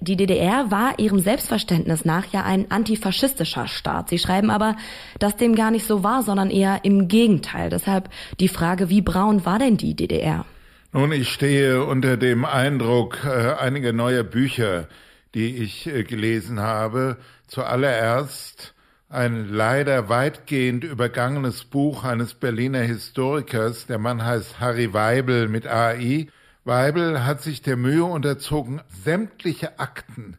Die 0.00 0.16
DDR 0.16 0.70
war 0.70 0.98
ihrem 0.98 1.18
Selbstverständnis 1.18 2.06
nach 2.06 2.32
ja 2.32 2.42
ein 2.42 2.70
antifaschistischer 2.70 3.68
Staat. 3.68 4.08
Sie 4.08 4.18
schreiben 4.18 4.50
aber, 4.50 4.76
dass 5.18 5.36
dem 5.36 5.54
gar 5.54 5.70
nicht 5.70 5.86
so 5.86 6.02
war, 6.02 6.22
sondern 6.22 6.48
eher 6.50 6.80
im 6.84 7.08
Gegenteil. 7.08 7.68
Deshalb 7.68 8.08
die 8.38 8.48
Frage, 8.48 8.88
wie 8.88 9.02
braun 9.02 9.44
war 9.44 9.58
denn 9.58 9.76
die 9.76 9.94
DDR? 9.94 10.46
Nun, 10.92 11.12
ich 11.12 11.28
stehe 11.28 11.84
unter 11.84 12.16
dem 12.16 12.44
Eindruck 12.44 13.24
äh, 13.24 13.54
einiger 13.54 13.92
neuer 13.92 14.24
Bücher, 14.24 14.88
die 15.34 15.56
ich 15.56 15.86
äh, 15.86 16.04
gelesen 16.04 16.60
habe. 16.60 17.16
Zuallererst 17.46 18.74
ein 19.08 19.48
leider 19.48 20.08
weitgehend 20.08 20.84
übergangenes 20.84 21.64
Buch 21.64 22.04
eines 22.04 22.34
Berliner 22.34 22.82
Historikers. 22.82 23.86
Der 23.86 23.98
Mann 23.98 24.24
heißt 24.24 24.60
Harry 24.60 24.92
Weibel 24.92 25.48
mit 25.48 25.66
AI. 25.66 26.28
Weibel 26.64 27.24
hat 27.24 27.42
sich 27.42 27.62
der 27.62 27.76
Mühe 27.76 28.04
unterzogen, 28.04 28.80
sämtliche 29.02 29.80
Akten, 29.80 30.36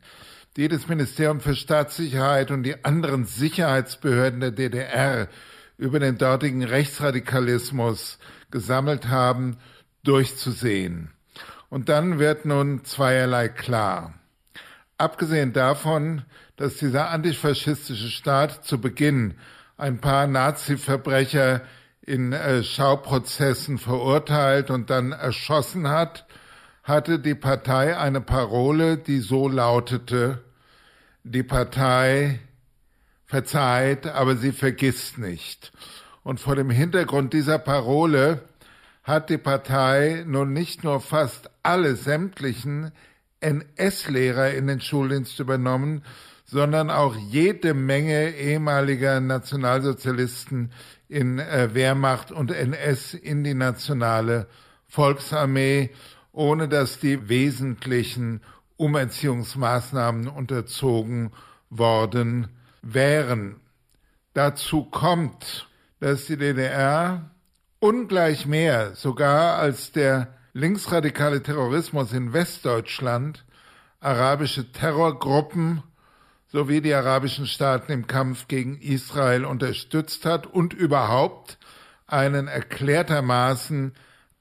die 0.56 0.70
das 0.70 0.88
Ministerium 0.88 1.42
für 1.42 1.56
Staatssicherheit 1.56 2.52
und 2.52 2.64
die 2.64 2.86
anderen 2.86 3.26
Sicherheitsbehörden 3.26 4.40
der 4.40 4.52
DDR 4.52 5.28
über 5.78 6.00
den 6.00 6.18
dortigen 6.18 6.64
Rechtsradikalismus 6.64 8.20
gesammelt 8.52 9.10
haben, 9.10 9.58
durchzusehen. 10.04 11.10
Und 11.70 11.90
dann 11.90 12.20
wird 12.20 12.46
nun 12.46 12.86
zweierlei 12.86 13.50
klar. 13.50 14.14
Abgesehen 15.02 15.52
davon, 15.52 16.22
dass 16.58 16.78
dieser 16.78 17.10
antifaschistische 17.10 18.12
Staat 18.12 18.66
zu 18.66 18.80
Beginn 18.80 19.34
ein 19.76 20.00
paar 20.00 20.28
Nazi-Verbrecher 20.28 21.62
in 22.02 22.34
äh, 22.34 22.62
Schauprozessen 22.62 23.80
verurteilt 23.80 24.70
und 24.70 24.92
dann 24.92 25.12
erschossen 25.12 25.88
hat, 25.90 26.28
hatte 26.84 27.18
die 27.18 27.34
Partei 27.34 27.98
eine 27.98 28.22
Parole, 28.22 28.96
die 28.96 29.22
so 29.22 29.48
lautete, 29.48 30.44
die 31.24 31.42
Partei 31.42 32.40
verzeiht, 33.26 34.06
aber 34.06 34.36
sie 34.36 34.52
vergisst 34.52 35.18
nicht. 35.18 35.72
Und 36.22 36.40
vor 36.40 36.56
dem 36.56 36.70
Hintergrund 36.70 37.34
dieser 37.34 37.58
Parole 37.58 38.44
hat 39.02 39.32
die 39.32 39.40
Partei 39.40 40.24
nun 40.28 40.54
nicht 40.54 40.84
nur 40.84 41.02
fast 41.02 41.50
alle 41.64 41.96
sämtlichen 41.96 42.92
NS-Lehrer 43.42 44.52
in 44.52 44.68
den 44.68 44.82
Schuldienst 44.82 45.40
übernommen, 45.40 46.04
sondern 46.46 46.90
auch 46.90 47.16
jede 47.16 47.74
Menge 47.74 48.32
ehemaliger 48.36 49.20
Nationalsozialisten 49.20 50.72
in 51.08 51.40
äh, 51.40 51.74
Wehrmacht 51.74 52.32
und 52.32 52.52
NS 52.52 53.14
in 53.14 53.44
die 53.44 53.54
nationale 53.54 54.48
Volksarmee, 54.88 55.90
ohne 56.32 56.68
dass 56.68 57.00
die 57.00 57.30
wesentlichen 57.30 58.42
Umerziehungsmaßnahmen 58.78 60.28
unterzogen 60.28 61.32
worden 61.70 62.48
wären. 62.82 63.60
Dazu 64.34 64.86
kommt, 64.86 65.68
dass 66.00 66.26
die 66.26 66.38
DDR 66.38 67.30
ungleich 67.80 68.46
mehr, 68.46 68.96
sogar 68.96 69.58
als 69.58 69.92
der 69.92 70.34
linksradikale 70.54 71.42
Terrorismus 71.42 72.14
in 72.14 72.34
Westdeutschland, 72.34 73.44
arabische 74.00 74.72
Terrorgruppen 74.72 75.82
sowie 76.48 76.82
die 76.82 76.94
arabischen 76.94 77.48
Staaten 77.48 77.92
im 77.92 78.06
Kampf 78.08 78.48
gegen 78.48 78.78
Israel 78.80 79.44
unterstützt 79.46 80.26
hat 80.26 80.46
und 80.48 80.74
überhaupt 80.74 81.58
einen 82.08 82.48
erklärtermaßen 82.50 83.94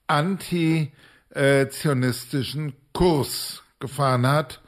anti-zionistischen 0.09 2.73
Kurs 2.93 3.63
gefahren 3.79 4.27
hat. 4.27 4.61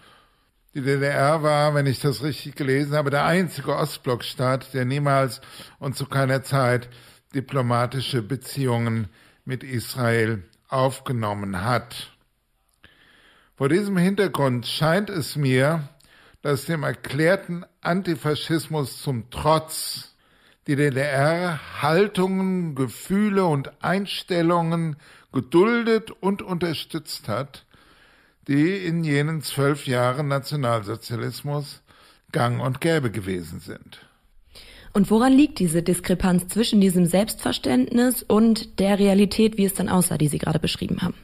Die 0.75 0.83
DDR 0.83 1.43
war, 1.43 1.75
wenn 1.75 1.87
ich 1.87 2.01
das 2.01 2.23
richtig 2.23 2.55
gelesen 2.55 2.95
habe, 2.95 3.11
der 3.11 3.27
einzige 3.27 3.77
Ostblockstaat, 3.77 4.73
der 4.73 4.85
niemals 4.85 5.41
und 5.81 5.97
zu 5.97 6.07
keiner 6.07 6.45
Zeit 6.45 6.89
diplomatische 7.35 8.23
Beziehungen 8.23 9.09
mit 9.45 9.65
Israel 9.65 10.45
aufgenommen 10.73 11.63
hat. 11.63 12.11
Vor 13.57 13.69
diesem 13.69 13.97
Hintergrund 13.97 14.67
scheint 14.67 15.11
es 15.11 15.37
mir, 15.37 15.89
dass 16.43 16.65
dem 16.65 16.83
erklärten 16.83 17.65
Antifaschismus 17.81 19.03
zum 19.03 19.31
Trotz 19.31 20.15
die 20.67 20.77
DDR 20.77 21.61
Haltungen, 21.83 22.75
Gefühle 22.75 23.45
und 23.45 23.83
Einstellungen 23.83 24.97
geduldet 25.33 26.11
und 26.11 26.43
unterstützt 26.43 27.29
hat, 27.29 27.67
die 28.49 28.77
in 28.85 29.05
jenen 29.05 29.43
zwölf 29.43 29.87
Jahren 29.87 30.29
Nationalsozialismus 30.29 31.83
gang 32.33 32.61
und 32.61 32.81
gäbe 32.81 33.11
gewesen 33.11 33.61
sind. 33.61 34.01
Und 34.93 35.11
woran 35.11 35.33
liegt 35.33 35.59
diese 35.59 35.83
Diskrepanz 35.83 36.49
zwischen 36.49 36.81
diesem 36.81 37.07
Selbstverständnis 37.07 38.23
und 38.23 38.79
der 38.79 38.99
Realität, 38.99 39.57
wie 39.57 39.65
es 39.65 39.75
dann 39.75 39.89
aussah, 39.89 40.19
die 40.19 40.29
Sie 40.29 40.39
gerade 40.39 40.59
beschrieben 40.59 41.01
haben? 41.01 41.15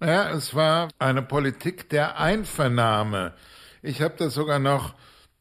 Ja, 0.00 0.30
es 0.30 0.54
war 0.54 0.88
eine 0.98 1.22
Politik 1.22 1.90
der 1.90 2.18
Einvernahme. 2.18 3.34
Ich 3.82 4.00
habe 4.00 4.14
das 4.16 4.34
sogar 4.34 4.58
noch 4.58 4.94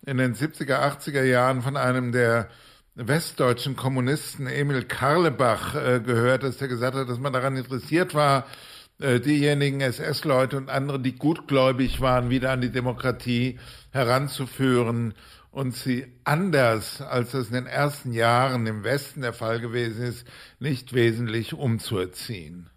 in 0.06 0.18
den 0.18 0.36
70er, 0.36 0.80
80er 0.80 1.24
Jahren 1.24 1.62
von 1.62 1.78
einem 1.78 2.12
der 2.12 2.50
westdeutschen 2.96 3.76
Kommunisten, 3.76 4.48
Emil 4.48 4.84
Karlebach, 4.84 5.76
äh, 5.76 6.00
gehört, 6.00 6.44
dass 6.44 6.58
der 6.58 6.68
gesagt 6.68 6.96
hat, 6.96 7.08
dass 7.08 7.20
man 7.20 7.34
daran 7.34 7.56
interessiert 7.56 8.16
war, 8.16 8.48
äh, 9.00 9.20
diejenigen 9.20 9.82
SS-Leute 9.82 10.58
und 10.58 10.70
andere, 10.70 11.00
die 11.00 11.16
gutgläubig 11.16 12.02
waren, 12.02 12.32
wieder 12.32 12.52
an 12.52 12.62
die 12.62 12.72
Demokratie 12.72 13.60
heranzuführen 13.92 15.14
und 15.58 15.74
sie 15.74 16.06
anders, 16.24 17.02
als 17.02 17.32
das 17.32 17.48
in 17.48 17.56
den 17.56 17.66
ersten 17.66 18.12
Jahren 18.14 18.68
im 18.68 18.84
Westen 18.84 19.22
der 19.22 19.34
Fall 19.34 19.60
gewesen 19.60 20.04
ist, 20.04 20.28
nicht 20.60 20.94
wesentlich 20.94 21.56
umzuerziehen. 21.56 22.70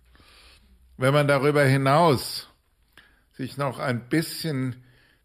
Wenn 0.97 1.13
man 1.13 1.29
darüber 1.29 1.63
hinaus 1.63 2.49
sich 3.33 3.59
noch 3.59 3.81
ein 3.81 4.09
bisschen 4.09 4.83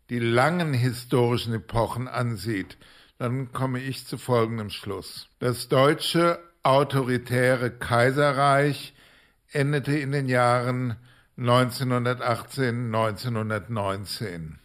die 0.10 0.20
langen 0.20 0.74
historischen 0.74 1.54
Epochen 1.54 2.10
ansieht, 2.10 2.78
dann 3.20 3.54
komme 3.54 3.80
ich 3.80 4.06
zu 4.06 4.18
folgendem 4.18 4.70
Schluss. 4.70 5.30
Das 5.40 5.70
deutsche 5.70 6.40
autoritäre 6.62 7.72
Kaiserreich 7.72 8.94
endete 9.54 9.98
in 9.98 10.12
den 10.12 10.28
Jahren 10.28 10.98
1918, 11.38 12.94
1919. 12.94 14.60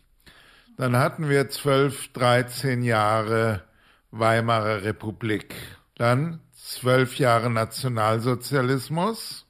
Dann 0.81 0.97
hatten 0.97 1.29
wir 1.29 1.51
zwölf, 1.51 2.11
dreizehn 2.15 2.83
Jahre 2.83 3.65
Weimarer 4.13 4.83
Republik. 4.83 5.55
Dann 5.95 6.41
zwölf 6.55 7.19
Jahre 7.19 7.51
Nationalsozialismus. 7.51 9.45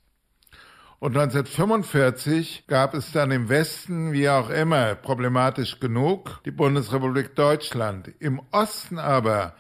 Und 0.99 1.17
1945 1.17 2.65
gab 2.67 2.95
es 2.95 3.13
dann 3.13 3.31
im 3.31 3.49
Westen, 3.49 4.13
wie 4.13 4.29
auch 4.29 4.51
immer, 4.51 4.97
problematisch 4.97 5.79
genug, 5.79 6.41
die 6.47 6.51
Bundesrepublik 6.51 7.37
Deutschland. 7.37 8.11
Im 8.19 8.43
Osten 8.51 8.99
aber 8.99 9.55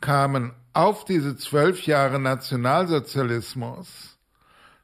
kamen 0.00 0.52
auf 0.74 1.04
diese 1.04 1.36
zwölf 1.36 1.86
Jahre 1.86 2.20
Nationalsozialismus 2.20 4.16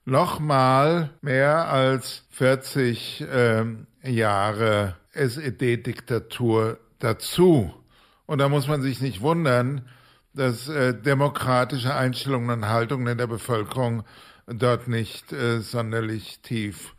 nochmal 0.05 1.11
mehr 1.21 1.69
als 1.69 2.27
40 2.31 3.21
äh, 3.21 3.65
Jahre 4.05 4.97
SED-Diktatur 5.12 6.79
dazu. 6.99 7.73
Und 8.27 8.38
da 8.38 8.49
muss 8.49 8.69
man 8.69 8.83
sich 8.83 9.01
nicht 9.01 9.21
wundern, 9.21 9.83
dass 10.35 10.69
äh, 10.69 10.95
demokratische 10.95 11.95
Einstellungen 11.95 12.51
und 12.51 12.69
Haltungen 12.69 13.07
in 13.07 13.19
der 13.19 13.27
Bevölkerung 13.27 14.05
dort 14.47 14.88
nicht 14.88 15.33
äh, 15.33 15.61
sonderlich 15.61 16.41
tief 16.41 16.95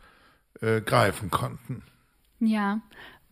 äh, 0.61 0.81
greifen 0.81 1.31
konnten. 1.31 1.83
Ja, 2.39 2.81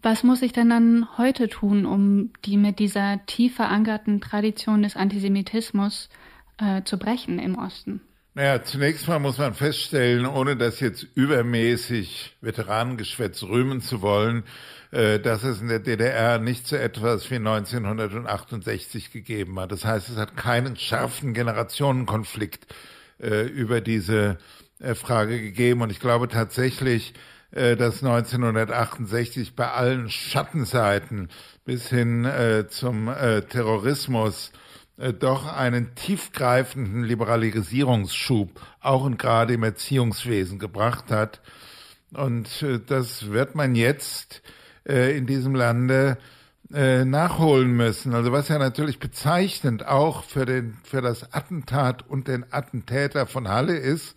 was 0.01 0.23
muss 0.23 0.41
ich 0.41 0.51
denn 0.51 0.69
dann 0.69 1.07
heute 1.17 1.47
tun, 1.47 1.86
um 1.86 2.31
die 2.45 2.57
mit 2.57 2.79
dieser 2.79 3.23
tief 3.27 3.55
verankerten 3.55 4.19
Tradition 4.19 4.81
des 4.81 4.95
Antisemitismus 4.95 6.10
äh, 6.57 6.81
zu 6.84 6.97
brechen 6.97 7.38
im 7.38 7.57
Osten? 7.57 8.01
Naja, 8.33 8.63
zunächst 8.63 9.09
mal 9.09 9.19
muss 9.19 9.39
man 9.39 9.53
feststellen, 9.53 10.25
ohne 10.25 10.55
das 10.55 10.79
jetzt 10.79 11.05
übermäßig 11.15 12.37
Veteranengeschwätz 12.39 13.43
rühmen 13.43 13.81
zu 13.81 14.01
wollen, 14.01 14.45
äh, 14.91 15.19
dass 15.19 15.43
es 15.43 15.59
in 15.59 15.67
der 15.67 15.79
DDR 15.79 16.39
nicht 16.39 16.65
so 16.65 16.77
etwas 16.77 17.29
wie 17.29 17.35
1968 17.35 19.11
gegeben 19.11 19.59
hat. 19.59 19.73
Das 19.73 19.83
heißt, 19.83 20.07
es 20.07 20.15
hat 20.15 20.37
keinen 20.37 20.77
scharfen 20.77 21.33
Generationenkonflikt 21.33 22.73
äh, 23.19 23.47
über 23.47 23.81
diese 23.81 24.37
äh, 24.79 24.95
Frage 24.95 25.41
gegeben. 25.41 25.81
Und 25.81 25.91
ich 25.91 25.99
glaube 25.99 26.29
tatsächlich, 26.29 27.13
dass 27.53 28.01
1968 28.01 29.57
bei 29.57 29.69
allen 29.69 30.09
Schattenseiten 30.09 31.27
bis 31.65 31.89
hin 31.89 32.25
zum 32.69 33.13
Terrorismus 33.49 34.53
doch 35.19 35.51
einen 35.51 35.95
tiefgreifenden 35.95 37.04
Liberalisierungsschub 37.04 38.60
auch 38.80 39.04
und 39.04 39.17
gerade 39.17 39.54
im 39.54 39.63
Erziehungswesen 39.63 40.60
gebracht 40.60 41.12
hat. 41.12 41.41
Und 42.13 42.65
das 42.88 43.32
wird 43.32 43.56
man 43.56 43.75
jetzt 43.75 44.41
äh, 44.88 45.17
in 45.17 45.25
diesem 45.25 45.56
Lande 45.56 46.17
äh, 46.73 47.06
nachholen 47.06 47.71
müssen. 47.71 48.13
Also 48.13 48.32
was 48.32 48.47
ja 48.47 48.58
natürlich 48.58 48.99
bezeichnend 48.99 49.86
auch 49.86 50.23
für 50.23 50.45
den 50.45 50.77
für 50.84 51.01
das 51.01 51.34
Attentat 51.34 52.08
und 52.08 52.27
den 52.27 52.45
Attentäter 52.51 53.27
von 53.27 53.47
Halle 53.47 53.77
ist, 53.77 54.15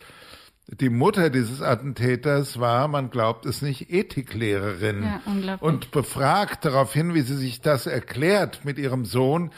die 0.67 0.89
Mutter 0.89 1.31
dieses 1.31 1.61
Attentäters 1.61 2.59
war, 2.59 2.89
man 2.89 3.11
glaubt 3.11 3.45
es 3.45 3.61
nicht, 3.61 3.93
Ethiklehrerin. 3.93 5.03
Ja. 5.03 5.57
Und 5.61 5.91
befragt 5.91 6.65
daraufhin, 6.65 7.13
wie 7.13 7.21
sie 7.21 7.37
sich 7.37 7.61
das 7.61 7.87
erklärt 7.87 8.65
mit 8.65 8.79
ihrem 8.79 9.05
Sohn, 9.05 9.51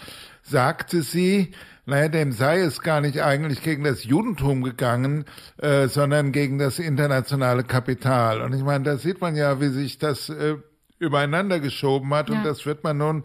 sagte 0.48 1.02
sie, 1.02 1.52
naja, 1.86 2.08
dem 2.08 2.32
sei 2.32 2.60
es 2.60 2.80
gar 2.80 3.00
nicht 3.00 3.22
eigentlich 3.22 3.62
gegen 3.62 3.84
das 3.84 4.04
Judentum 4.04 4.62
gegangen, 4.62 5.24
äh, 5.58 5.86
sondern 5.86 6.32
gegen 6.32 6.58
das 6.58 6.78
internationale 6.78 7.62
Kapital. 7.62 8.40
Und 8.40 8.52
ich 8.54 8.62
meine, 8.62 8.84
da 8.84 8.96
sieht 8.96 9.20
man 9.20 9.36
ja, 9.36 9.60
wie 9.60 9.68
sich 9.68 9.98
das 9.98 10.28
äh, 10.28 10.56
übereinander 10.98 11.60
geschoben 11.60 12.12
hat. 12.12 12.28
Ja. 12.28 12.36
Und 12.36 12.44
das 12.44 12.66
wird 12.66 12.82
man 12.82 12.98
nun 12.98 13.24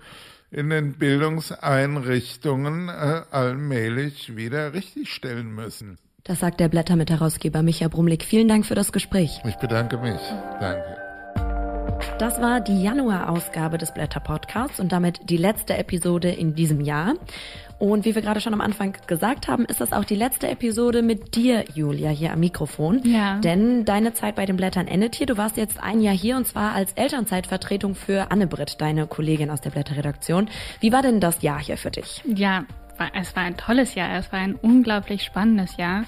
in 0.52 0.70
den 0.70 0.94
Bildungseinrichtungen 0.94 2.90
äh, 2.90 3.24
allmählich 3.32 4.36
wieder 4.36 4.74
richtigstellen 4.74 5.56
müssen. 5.56 5.98
Das 6.24 6.40
sagt 6.40 6.60
der 6.60 6.70
Blätter-Mitherausgeber 6.70 7.64
Micha 7.64 7.88
Brumlik. 7.88 8.24
Vielen 8.24 8.48
Dank 8.48 8.68
für 8.68 8.76
das 8.76 8.92
Gespräch. 8.92 9.42
Ich 9.44 9.56
bedanke 9.56 9.98
mich. 9.98 10.22
Danke. 10.60 11.01
Das 12.18 12.42
war 12.42 12.62
die 12.62 12.84
Januar-Ausgabe 12.84 13.78
des 13.78 13.94
Blätter-Podcasts 13.94 14.80
und 14.80 14.92
damit 14.92 15.30
die 15.30 15.38
letzte 15.38 15.76
Episode 15.76 16.30
in 16.30 16.56
diesem 16.56 16.82
Jahr. 16.82 17.16
Und 17.80 18.06
wie 18.06 18.14
wir 18.14 18.22
gerade 18.22 18.42
schon 18.42 18.54
am 18.54 18.62
Anfang 18.62 18.96
gesagt 19.08 19.48
haben, 19.48 19.66
ist 19.66 19.82
das 19.82 19.92
auch 19.92 20.04
die 20.04 20.16
letzte 20.16 20.48
Episode 20.48 21.02
mit 21.02 21.36
dir, 21.36 21.66
Julia, 21.74 22.10
hier 22.10 22.32
am 22.32 22.40
Mikrofon. 22.40 23.02
Ja. 23.04 23.40
Denn 23.40 23.86
deine 23.86 24.14
Zeit 24.14 24.36
bei 24.36 24.46
den 24.46 24.56
Blättern 24.56 24.88
endet 24.88 25.16
hier. 25.16 25.26
Du 25.26 25.38
warst 25.38 25.58
jetzt 25.58 25.82
ein 25.82 26.00
Jahr 26.00 26.14
hier 26.14 26.38
und 26.38 26.46
zwar 26.46 26.74
als 26.74 26.94
Elternzeitvertretung 26.94 27.96
für 27.96 28.30
Anne-Britt, 28.30 28.80
deine 28.80 29.08
Kollegin 29.08 29.50
aus 29.50 29.62
der 29.62 29.72
Blätterredaktion. 29.72 30.48
Wie 30.80 30.92
war 30.92 31.02
denn 31.02 31.20
das 31.20 31.42
Jahr 31.42 31.60
hier 31.60 31.78
für 31.78 31.90
dich? 31.90 32.22
Ja, 32.26 32.66
es 33.20 33.36
war 33.36 33.44
ein 33.44 33.58
tolles 33.58 33.96
Jahr. 33.96 34.16
Es 34.16 34.32
war 34.32 34.40
ein 34.40 34.54
unglaublich 34.54 35.24
spannendes 35.24 35.78
Jahr. 35.78 36.04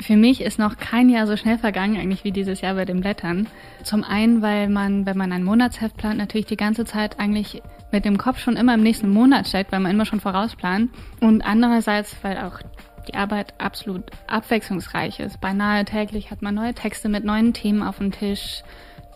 Für 0.00 0.16
mich 0.16 0.40
ist 0.40 0.58
noch 0.58 0.76
kein 0.76 1.08
Jahr 1.08 1.26
so 1.26 1.36
schnell 1.36 1.56
vergangen, 1.56 1.96
eigentlich 1.96 2.24
wie 2.24 2.32
dieses 2.32 2.60
Jahr 2.60 2.74
bei 2.74 2.84
den 2.84 3.00
Blättern. 3.00 3.46
Zum 3.84 4.02
einen, 4.02 4.42
weil 4.42 4.68
man, 4.68 5.06
wenn 5.06 5.16
man 5.16 5.32
ein 5.32 5.44
Monatsheft 5.44 5.96
plant, 5.96 6.18
natürlich 6.18 6.46
die 6.46 6.56
ganze 6.56 6.84
Zeit 6.84 7.20
eigentlich 7.20 7.62
mit 7.92 8.04
dem 8.04 8.18
Kopf 8.18 8.40
schon 8.40 8.56
immer 8.56 8.74
im 8.74 8.82
nächsten 8.82 9.08
Monat 9.08 9.46
steckt, 9.46 9.70
weil 9.70 9.80
man 9.80 9.92
immer 9.92 10.04
schon 10.04 10.20
vorausplant. 10.20 10.90
Und 11.20 11.42
andererseits, 11.42 12.16
weil 12.22 12.38
auch 12.38 12.60
die 13.06 13.14
Arbeit 13.14 13.54
absolut 13.58 14.04
abwechslungsreich 14.26 15.20
ist. 15.20 15.40
Beinahe 15.40 15.84
täglich 15.84 16.30
hat 16.30 16.42
man 16.42 16.54
neue 16.54 16.74
Texte 16.74 17.08
mit 17.08 17.24
neuen 17.24 17.52
Themen 17.52 17.82
auf 17.82 17.98
dem 17.98 18.10
Tisch. 18.10 18.62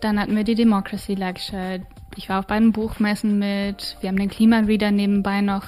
Dann 0.01 0.21
hatten 0.21 0.37
wir 0.37 0.45
die 0.45 0.55
Democracy 0.55 1.15
Lecture. 1.15 1.81
Ich 2.15 2.29
war 2.29 2.39
auf 2.39 2.47
beiden 2.47 2.73
Buchmessen 2.73 3.39
mit. 3.39 3.97
Wir 4.01 4.11
haben 4.11 4.19
den 4.19 4.31
Klimareader 4.31 4.93
nebenbei 4.93 5.41
noch 5.41 5.65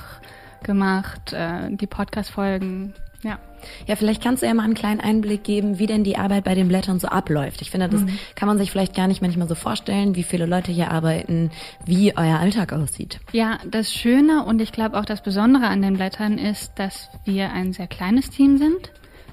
gemacht, 0.63 1.33
äh, 1.33 1.71
die 1.71 1.87
Podcast-Folgen. 1.87 2.95
Ja. 3.23 3.39
Ja, 3.87 3.97
vielleicht 3.97 4.23
kannst 4.23 4.43
du 4.43 4.47
ja 4.47 4.55
mal 4.55 4.63
einen 4.63 4.75
kleinen 4.75 5.01
Einblick 5.01 5.45
geben, 5.45 5.79
wie 5.79 5.87
denn 5.87 6.03
die 6.03 6.17
Arbeit 6.17 6.45
bei 6.45 6.55
den 6.55 6.69
Blättern 6.69 6.99
so 6.99 7.09
abläuft. 7.09 7.61
Ich 7.61 7.71
finde, 7.71 7.89
das 7.89 8.01
mhm. 8.01 8.19
kann 8.35 8.49
man 8.49 8.57
sich 8.57 8.71
vielleicht 8.71 8.95
gar 8.95 9.07
nicht 9.07 9.21
manchmal 9.21 9.49
so 9.49 9.55
vorstellen, 9.55 10.17
wie 10.17 10.23
viele 10.23 10.47
Leute 10.47 10.73
hier 10.73 10.91
arbeiten, 10.91 11.51
wie 11.85 12.17
euer 12.17 12.39
Alltag 12.39 12.73
aussieht. 12.73 13.21
Ja, 13.33 13.59
das 13.71 13.93
Schöne 13.93 14.45
und 14.45 14.63
ich 14.63 14.73
glaube 14.73 14.99
auch 14.99 15.05
das 15.05 15.23
Besondere 15.23 15.67
an 15.67 15.83
den 15.83 15.95
Blättern 15.95 16.39
ist, 16.39 16.79
dass 16.79 17.11
wir 17.25 17.53
ein 17.53 17.75
sehr 17.75 17.87
kleines 17.87 18.31
Team 18.31 18.57
sind 18.57 18.93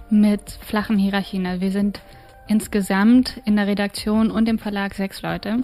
mit 0.10 0.52
flachen 0.52 0.97
Hierarchien. 0.97 1.45
Also 1.45 1.62
wir 1.62 1.71
sind 1.71 2.02
insgesamt 2.47 3.41
in 3.45 3.56
der 3.56 3.67
Redaktion 3.67 4.32
und 4.32 4.50
im 4.50 4.60
Verlag 4.60 4.93
sechs 4.93 5.21
Leute 5.21 5.63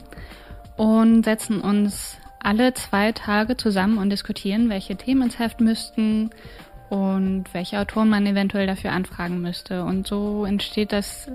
und 0.77 1.23
setzen 1.23 1.61
uns 1.61 2.17
alle 2.39 2.73
zwei 2.73 3.13
Tage 3.13 3.55
zusammen 3.55 3.97
und 3.97 4.09
diskutieren, 4.09 4.69
welche 4.69 4.95
Themen 4.97 5.23
ins 5.23 5.39
Heft 5.39 5.61
müssten 5.61 6.29
und 6.89 7.45
welche 7.53 7.79
Autoren 7.79 8.09
man 8.09 8.25
eventuell 8.25 8.67
dafür 8.67 8.91
anfragen 8.91 9.41
müsste. 9.41 9.83
Und 9.83 10.07
so 10.07 10.45
entsteht 10.45 10.91
das 10.91 11.29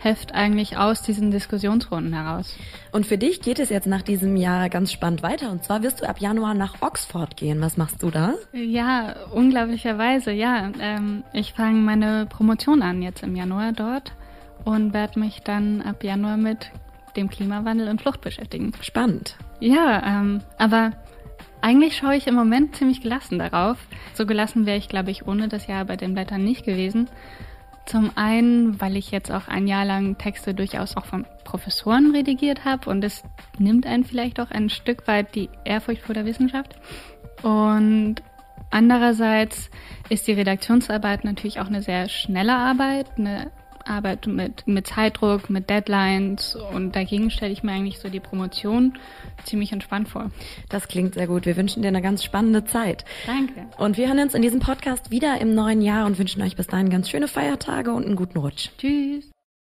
Heft 0.00 0.32
eigentlich 0.32 0.76
aus 0.76 1.02
diesen 1.02 1.32
Diskussionsrunden 1.32 2.12
heraus. 2.12 2.56
Und 2.92 3.04
für 3.04 3.18
dich 3.18 3.40
geht 3.40 3.58
es 3.58 3.68
jetzt 3.68 3.86
nach 3.86 4.02
diesem 4.02 4.36
Jahr 4.36 4.68
ganz 4.68 4.92
spannend 4.92 5.24
weiter. 5.24 5.50
Und 5.50 5.64
zwar 5.64 5.82
wirst 5.82 6.00
du 6.00 6.08
ab 6.08 6.20
Januar 6.20 6.54
nach 6.54 6.82
Oxford 6.82 7.36
gehen. 7.36 7.60
Was 7.60 7.76
machst 7.76 8.02
du 8.02 8.10
da? 8.10 8.34
Ja, 8.52 9.16
unglaublicherweise, 9.32 10.30
ja. 10.30 10.70
Ähm, 10.80 11.24
ich 11.32 11.52
fange 11.52 11.80
meine 11.80 12.26
Promotion 12.26 12.82
an 12.82 13.02
jetzt 13.02 13.24
im 13.24 13.34
Januar 13.34 13.72
dort 13.72 14.12
und 14.64 14.92
werde 14.92 15.18
mich 15.18 15.42
dann 15.42 15.82
ab 15.82 16.04
Januar 16.04 16.36
mit 16.36 16.70
dem 17.16 17.28
Klimawandel 17.28 17.88
und 17.88 18.00
Flucht 18.00 18.20
beschäftigen. 18.20 18.72
Spannend. 18.80 19.36
Ja, 19.58 20.02
ähm, 20.06 20.42
aber 20.58 20.92
eigentlich 21.60 21.96
schaue 21.96 22.16
ich 22.16 22.26
im 22.26 22.34
Moment 22.34 22.76
ziemlich 22.76 23.00
gelassen 23.00 23.38
darauf. 23.38 23.78
So 24.14 24.26
gelassen 24.26 24.66
wäre 24.66 24.76
ich, 24.76 24.88
glaube 24.88 25.10
ich, 25.10 25.26
ohne 25.26 25.48
das 25.48 25.66
Jahr 25.66 25.84
bei 25.84 25.96
den 25.96 26.14
Blättern 26.14 26.44
nicht 26.44 26.64
gewesen. 26.64 27.08
Zum 27.86 28.10
einen, 28.16 28.80
weil 28.80 28.96
ich 28.96 29.10
jetzt 29.10 29.32
auch 29.32 29.48
ein 29.48 29.66
Jahr 29.66 29.84
lang 29.84 30.18
Texte 30.18 30.52
durchaus 30.52 30.96
auch 30.96 31.06
von 31.06 31.26
Professoren 31.44 32.14
redigiert 32.14 32.66
habe 32.66 32.90
und 32.90 33.02
es 33.02 33.22
nimmt 33.58 33.86
einen 33.86 34.04
vielleicht 34.04 34.40
auch 34.40 34.50
ein 34.50 34.68
Stück 34.68 35.08
weit 35.08 35.34
die 35.34 35.48
Ehrfurcht 35.64 36.02
vor 36.02 36.14
der 36.14 36.26
Wissenschaft. 36.26 36.76
Und 37.42 38.16
andererseits 38.70 39.70
ist 40.10 40.26
die 40.26 40.32
Redaktionsarbeit 40.32 41.24
natürlich 41.24 41.60
auch 41.60 41.68
eine 41.68 41.80
sehr 41.80 42.10
schnelle 42.10 42.54
Arbeit, 42.54 43.06
eine 43.16 43.50
Arbeit 43.88 44.26
mit, 44.26 44.66
mit 44.66 44.86
Zeitdruck, 44.86 45.50
mit 45.50 45.70
Deadlines 45.70 46.56
und 46.74 46.94
dagegen 46.94 47.30
stelle 47.30 47.52
ich 47.52 47.62
mir 47.62 47.72
eigentlich 47.72 47.98
so 47.98 48.08
die 48.08 48.20
Promotion 48.20 48.98
ziemlich 49.44 49.72
entspannt 49.72 50.08
vor. 50.08 50.30
Das 50.68 50.88
klingt 50.88 51.14
sehr 51.14 51.26
gut. 51.26 51.46
Wir 51.46 51.56
wünschen 51.56 51.82
dir 51.82 51.88
eine 51.88 52.02
ganz 52.02 52.24
spannende 52.24 52.64
Zeit. 52.64 53.04
Danke. 53.26 53.66
Und 53.78 53.96
wir 53.96 54.08
hören 54.08 54.18
uns 54.18 54.34
in 54.34 54.42
diesem 54.42 54.60
Podcast 54.60 55.10
wieder 55.10 55.40
im 55.40 55.54
neuen 55.54 55.82
Jahr 55.82 56.06
und 56.06 56.18
wünschen 56.18 56.42
euch 56.42 56.56
bis 56.56 56.66
dahin 56.66 56.90
ganz 56.90 57.08
schöne 57.08 57.28
Feiertage 57.28 57.92
und 57.92 58.04
einen 58.04 58.16
guten 58.16 58.38
Rutsch. 58.38 58.70
Tschüss. 58.78 59.30